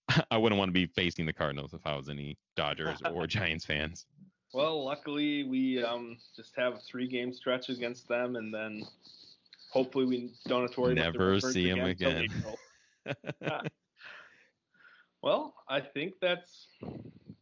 I 0.31 0.37
wouldn't 0.37 0.59
want 0.59 0.69
to 0.69 0.73
be 0.73 0.87
facing 0.87 1.25
the 1.27 1.33
Cardinals 1.33 1.73
if 1.73 1.81
I 1.85 1.95
was 1.95 2.09
any 2.09 2.37
Dodgers 2.57 3.01
or 3.12 3.27
Giants 3.29 3.64
fans. 3.64 4.07
Well, 4.53 4.85
luckily 4.85 5.45
we 5.45 5.83
um, 5.83 6.19
just 6.35 6.57
have 6.57 6.75
a 6.75 6.79
three 6.79 7.07
game 7.07 7.33
stretch 7.33 7.69
against 7.69 8.09
them, 8.09 8.37
and 8.37 8.53
then 8.53 8.83
hopefully 9.71 10.07
we 10.07 10.33
don't 10.47 10.62
have 10.62 10.73
to 10.73 10.81
worry 10.81 10.92
about 10.95 11.12
the 11.12 11.19
Never 11.19 11.40
see 11.40 11.71
'em 11.71 11.85
again. 11.85 12.29
Well, 15.23 15.55
I 15.69 15.81
think 15.81 16.14
that's 16.21 16.69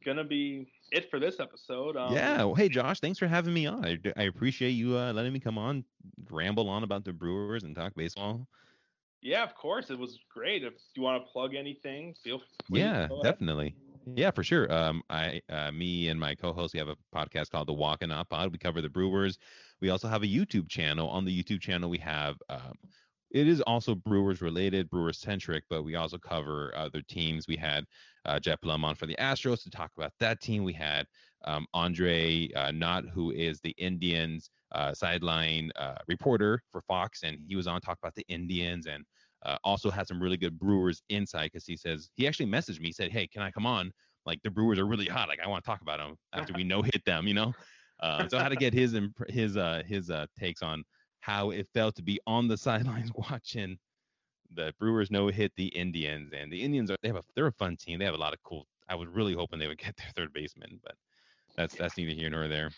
gonna 0.04 0.24
be 0.24 0.72
it 0.94 1.10
for 1.10 1.18
this 1.18 1.40
episode. 1.40 1.96
Um, 1.96 2.14
yeah. 2.14 2.38
Well, 2.44 2.54
hey 2.54 2.68
Josh, 2.68 3.00
thanks 3.00 3.18
for 3.18 3.26
having 3.26 3.52
me 3.52 3.66
on. 3.66 3.84
I, 3.84 3.98
I 4.16 4.22
appreciate 4.24 4.70
you 4.70 4.96
uh, 4.96 5.12
letting 5.12 5.32
me 5.32 5.40
come 5.40 5.58
on, 5.58 5.84
ramble 6.30 6.68
on 6.68 6.84
about 6.84 7.04
the 7.04 7.12
Brewers 7.12 7.64
and 7.64 7.74
talk 7.74 7.92
baseball. 7.94 8.46
yeah, 9.24 9.42
of 9.42 9.54
course, 9.54 9.90
it 9.90 9.98
was 9.98 10.18
great. 10.32 10.62
If 10.62 10.74
you 10.94 11.02
want 11.02 11.24
to 11.24 11.30
plug 11.32 11.54
anything, 11.54 12.14
feel 12.22 12.40
free. 12.68 12.80
Yeah, 12.80 13.08
definitely. 13.22 13.74
Yeah, 14.14 14.30
for 14.30 14.44
sure. 14.44 14.70
Um, 14.70 15.02
I, 15.08 15.40
uh, 15.48 15.72
me 15.72 16.08
and 16.08 16.20
my 16.20 16.34
co-host, 16.34 16.74
we 16.74 16.78
have 16.78 16.90
a 16.90 16.96
podcast 17.14 17.50
called 17.50 17.68
The 17.68 17.72
Walking 17.72 18.10
Up 18.10 18.28
Pod. 18.28 18.52
We 18.52 18.58
cover 18.58 18.82
the 18.82 18.90
Brewers. 18.90 19.38
We 19.80 19.88
also 19.88 20.08
have 20.08 20.22
a 20.22 20.26
YouTube 20.26 20.68
channel. 20.68 21.08
On 21.08 21.24
the 21.24 21.42
YouTube 21.42 21.62
channel, 21.62 21.88
we 21.88 21.96
have, 21.98 22.36
um, 22.50 22.74
it 23.34 23.48
is 23.48 23.60
also 23.62 23.96
Brewers 23.96 24.40
related, 24.40 24.88
Brewers 24.88 25.18
centric, 25.18 25.64
but 25.68 25.82
we 25.82 25.96
also 25.96 26.16
cover 26.16 26.72
other 26.76 27.02
teams. 27.02 27.48
We 27.48 27.56
had 27.56 27.84
uh, 28.24 28.38
Jeff 28.38 28.60
Blum 28.60 28.84
on 28.84 28.94
for 28.94 29.06
the 29.06 29.16
Astros 29.16 29.64
to 29.64 29.70
talk 29.70 29.90
about 29.96 30.12
that 30.20 30.40
team. 30.40 30.62
We 30.62 30.72
had 30.72 31.06
um, 31.44 31.66
Andre 31.74 32.48
uh, 32.52 32.70
Knott, 32.70 33.06
who 33.12 33.32
is 33.32 33.60
the 33.60 33.74
Indians 33.76 34.50
uh, 34.70 34.94
sideline 34.94 35.72
uh, 35.74 35.96
reporter 36.06 36.62
for 36.70 36.80
Fox, 36.82 37.24
and 37.24 37.38
he 37.48 37.56
was 37.56 37.66
on 37.66 37.80
to 37.80 37.84
talk 37.84 37.98
about 38.00 38.14
the 38.14 38.24
Indians 38.28 38.86
and 38.86 39.04
uh, 39.44 39.58
also 39.64 39.90
had 39.90 40.06
some 40.06 40.22
really 40.22 40.36
good 40.36 40.56
Brewers 40.56 41.02
insight 41.08 41.50
because 41.52 41.66
he 41.66 41.76
says 41.76 42.10
he 42.14 42.28
actually 42.28 42.46
messaged 42.46 42.80
me, 42.80 42.92
said, 42.92 43.10
"Hey, 43.10 43.26
can 43.26 43.42
I 43.42 43.50
come 43.50 43.66
on? 43.66 43.90
Like 44.26 44.40
the 44.44 44.50
Brewers 44.50 44.78
are 44.78 44.86
really 44.86 45.06
hot. 45.06 45.28
Like 45.28 45.40
I 45.44 45.48
want 45.48 45.64
to 45.64 45.68
talk 45.68 45.80
about 45.80 45.98
them 45.98 46.14
after 46.32 46.52
we 46.52 46.62
no 46.64 46.82
hit 46.82 47.04
them, 47.04 47.26
you 47.26 47.34
know." 47.34 47.52
Uh, 48.00 48.28
so 48.28 48.38
how 48.38 48.48
to 48.48 48.56
get 48.56 48.72
his 48.72 48.94
imp- 48.94 49.28
his 49.28 49.56
uh, 49.56 49.82
his 49.86 50.08
uh, 50.08 50.26
takes 50.38 50.62
on 50.62 50.84
how 51.24 51.50
it 51.50 51.66
felt 51.72 51.94
to 51.96 52.02
be 52.02 52.20
on 52.26 52.48
the 52.48 52.56
sidelines 52.68 53.10
watching 53.14 53.78
the 54.52 54.72
Brewers 54.78 55.10
no 55.10 55.28
hit 55.28 55.52
the 55.56 55.68
Indians, 55.68 56.32
and 56.32 56.52
the 56.52 56.62
Indians 56.62 56.90
are 56.90 56.96
they 57.02 57.08
have 57.08 57.16
a 57.16 57.22
they're 57.34 57.46
a 57.46 57.52
fun 57.52 57.76
team. 57.76 57.98
They 57.98 58.04
have 58.04 58.14
a 58.14 58.18
lot 58.18 58.34
of 58.34 58.42
cool. 58.42 58.66
I 58.88 58.94
was 58.94 59.08
really 59.08 59.34
hoping 59.34 59.58
they 59.58 59.66
would 59.66 59.78
get 59.84 59.96
their 59.96 60.12
third 60.14 60.32
baseman, 60.32 60.80
but 60.82 60.94
that's 61.56 61.74
that's 61.74 61.96
neither 61.96 62.12
here 62.12 62.30
nor 62.30 62.48
there 62.48 62.70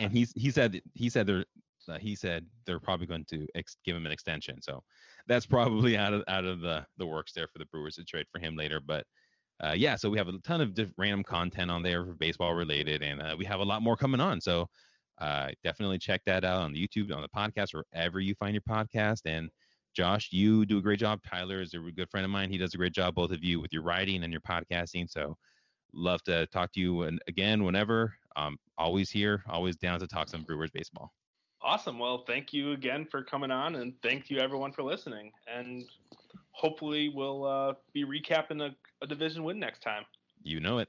and 0.00 0.12
he's 0.12 0.32
he 0.36 0.50
said 0.50 0.80
he 0.94 1.08
said 1.08 1.26
they're 1.26 1.44
uh, 1.88 1.98
he 1.98 2.14
said 2.14 2.46
they're 2.64 2.80
probably 2.80 3.06
going 3.06 3.24
to 3.26 3.46
ex- 3.54 3.76
give 3.84 3.96
him 3.96 4.06
an 4.06 4.12
extension. 4.12 4.60
So 4.62 4.82
that's 5.26 5.46
probably 5.46 5.96
out 5.96 6.14
of 6.14 6.24
out 6.28 6.44
of 6.44 6.60
the 6.60 6.86
the 6.96 7.06
works 7.06 7.32
there 7.32 7.48
for 7.48 7.58
the 7.58 7.66
Brewers 7.66 7.96
to 7.96 8.04
trade 8.04 8.26
for 8.32 8.38
him 8.38 8.56
later. 8.56 8.80
But 8.80 9.06
uh, 9.62 9.74
yeah, 9.76 9.96
so 9.96 10.10
we 10.10 10.18
have 10.18 10.28
a 10.28 10.38
ton 10.38 10.60
of 10.60 10.74
diff- 10.74 10.92
random 10.98 11.22
content 11.22 11.70
on 11.70 11.82
there 11.82 12.04
for 12.04 12.14
baseball 12.14 12.54
related, 12.54 13.02
and 13.02 13.20
uh, 13.22 13.36
we 13.38 13.44
have 13.44 13.60
a 13.60 13.64
lot 13.64 13.82
more 13.82 13.96
coming 13.96 14.20
on. 14.20 14.40
So 14.40 14.68
uh, 15.18 15.50
definitely 15.62 15.98
check 15.98 16.22
that 16.26 16.44
out 16.44 16.62
on 16.62 16.72
the 16.72 16.88
YouTube, 16.88 17.14
on 17.14 17.22
the 17.22 17.28
podcast, 17.28 17.74
wherever 17.74 18.20
you 18.20 18.34
find 18.34 18.54
your 18.54 18.62
podcast. 18.62 19.22
And 19.24 19.50
Josh, 19.94 20.30
you 20.32 20.66
do 20.66 20.78
a 20.78 20.82
great 20.82 20.98
job. 20.98 21.20
Tyler 21.28 21.60
is 21.60 21.74
a 21.74 21.78
good 21.78 22.10
friend 22.10 22.24
of 22.24 22.30
mine. 22.30 22.50
He 22.50 22.58
does 22.58 22.74
a 22.74 22.76
great 22.76 22.92
job, 22.92 23.14
both 23.14 23.30
of 23.30 23.44
you, 23.44 23.60
with 23.60 23.72
your 23.72 23.82
writing 23.82 24.24
and 24.24 24.32
your 24.32 24.40
podcasting. 24.40 25.08
So 25.08 25.36
love 25.92 26.22
to 26.24 26.46
talk 26.46 26.72
to 26.72 26.80
you 26.80 27.02
and 27.02 27.20
again 27.28 27.64
whenever. 27.64 28.14
Um, 28.36 28.58
always 28.76 29.10
here, 29.10 29.44
always 29.48 29.76
down 29.76 30.00
to 30.00 30.08
talk 30.08 30.28
some 30.28 30.42
Brewers 30.42 30.70
baseball. 30.72 31.12
Awesome. 31.62 31.98
Well, 31.98 32.24
thank 32.26 32.52
you 32.52 32.72
again 32.72 33.06
for 33.10 33.22
coming 33.22 33.50
on, 33.50 33.76
and 33.76 33.94
thank 34.02 34.28
you 34.28 34.38
everyone 34.38 34.72
for 34.72 34.82
listening. 34.82 35.32
And 35.46 35.84
hopefully, 36.50 37.10
we'll 37.14 37.44
uh, 37.44 37.74
be 37.92 38.04
recapping 38.04 38.60
a, 38.60 38.74
a 39.02 39.06
division 39.06 39.44
win 39.44 39.58
next 39.58 39.80
time. 39.80 40.04
You 40.42 40.60
know 40.60 40.78
it. 40.78 40.88